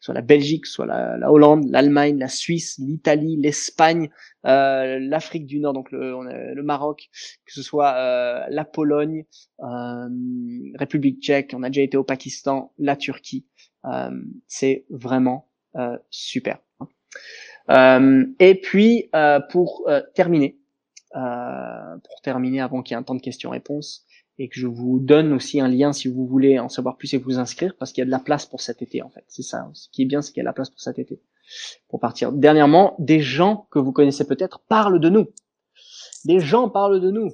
[0.00, 4.10] Soit la Belgique, soit la, la Hollande, l'Allemagne, la Suisse, l'Italie, l'Espagne,
[4.46, 7.08] euh, l'Afrique du Nord, donc le, le Maroc,
[7.44, 9.24] que ce soit euh, la Pologne,
[9.60, 10.08] euh,
[10.74, 13.46] République tchèque, on a déjà été au Pakistan, la Turquie.
[13.84, 14.10] Euh,
[14.46, 16.58] c'est vraiment euh, super.
[17.68, 19.10] et puis
[19.50, 20.58] pour terminer,
[21.12, 24.05] pour terminer avant qu'il y ait un temps de questions-réponses,
[24.38, 27.18] et que je vous donne aussi un lien si vous voulez en savoir plus et
[27.18, 29.24] vous inscrire parce qu'il y a de la place pour cet été en fait.
[29.28, 29.68] C'est ça.
[29.72, 31.20] Ce qui est bien, c'est qu'il y a de la place pour cet été.
[31.88, 32.32] Pour partir.
[32.32, 35.26] Dernièrement, des gens que vous connaissez peut-être parlent de nous.
[36.24, 37.30] Des gens parlent de nous.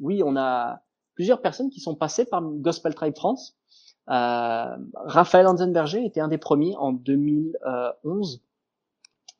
[0.00, 0.82] Oui, on a
[1.14, 3.56] plusieurs personnes qui sont passées par Gospel Tribe France.
[4.08, 8.42] Euh, Raphaël Hansenberger était un des premiers en 2011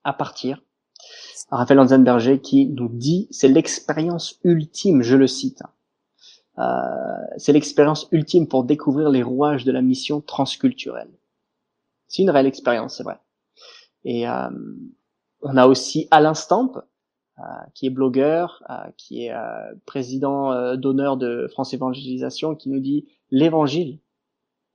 [0.04, 0.62] à partir.
[1.50, 5.62] Raphaël Hansenberger qui nous dit c'est l'expérience ultime, je le cite
[6.56, 11.10] c'est l'expérience ultime pour découvrir les rouages de la mission transculturelle.
[12.08, 13.18] C'est une réelle expérience, c'est vrai.
[14.04, 14.50] Et euh,
[15.40, 16.72] on a aussi Alain Stamp,
[17.38, 17.42] euh,
[17.74, 18.62] qui est blogueur,
[18.96, 19.34] qui est
[19.86, 23.98] président d'honneur de France Évangélisation, qui nous dit l'évangile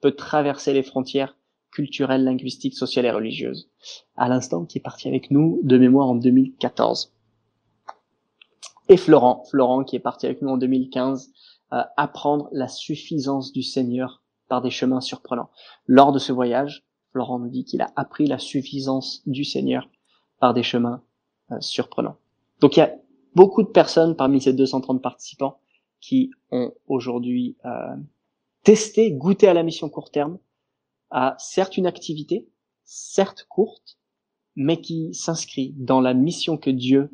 [0.02, 1.36] peut traverser les frontières
[1.72, 3.70] culturelles, linguistiques, sociales et religieuses.
[4.16, 7.14] À l'instant, qui est parti avec nous de mémoire en 2014.
[8.90, 11.32] Et Florent, Florent qui est parti avec nous en 2015,
[11.74, 15.50] euh, apprendre la suffisance du Seigneur par des chemins surprenants.
[15.86, 19.90] Lors de ce voyage, Florent nous dit qu'il a appris la suffisance du Seigneur
[20.40, 21.04] par des chemins
[21.52, 22.18] euh, surprenants.
[22.62, 22.96] Donc il y a
[23.36, 25.60] beaucoup de personnes parmi ces 230 participants
[26.00, 27.96] qui ont aujourd'hui euh,
[28.64, 30.40] testé, goûté à la mission court terme,
[31.10, 32.48] à certes une activité,
[32.84, 33.98] certes courte,
[34.56, 37.12] mais qui s'inscrit dans la mission que Dieu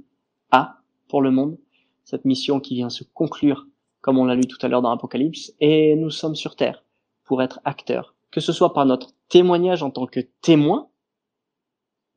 [0.52, 0.78] a
[1.08, 1.58] pour le monde,
[2.04, 3.68] cette mission qui vient se conclure
[4.04, 6.84] comme on l'a lu tout à l'heure dans Apocalypse, et nous sommes sur Terre
[7.24, 10.90] pour être acteurs, que ce soit par notre témoignage en tant que témoin,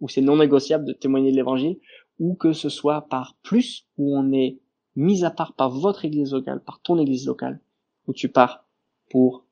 [0.01, 1.78] où c'est non négociable de témoigner de l'évangile,
[2.18, 4.59] ou que ce soit par plus, où on est
[4.97, 7.61] mis à part par votre église locale, par ton église locale,
[8.09, 8.66] où tu pars
[9.09, 9.47] pour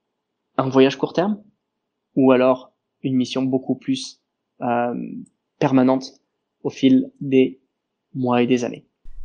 [0.56, 1.40] un voyage court terme,
[2.16, 2.72] ou alors
[3.02, 4.20] une mission beaucoup plus
[4.60, 4.94] euh,
[5.60, 6.20] permanente
[6.64, 7.60] au fil des
[8.12, 8.88] mois et des années.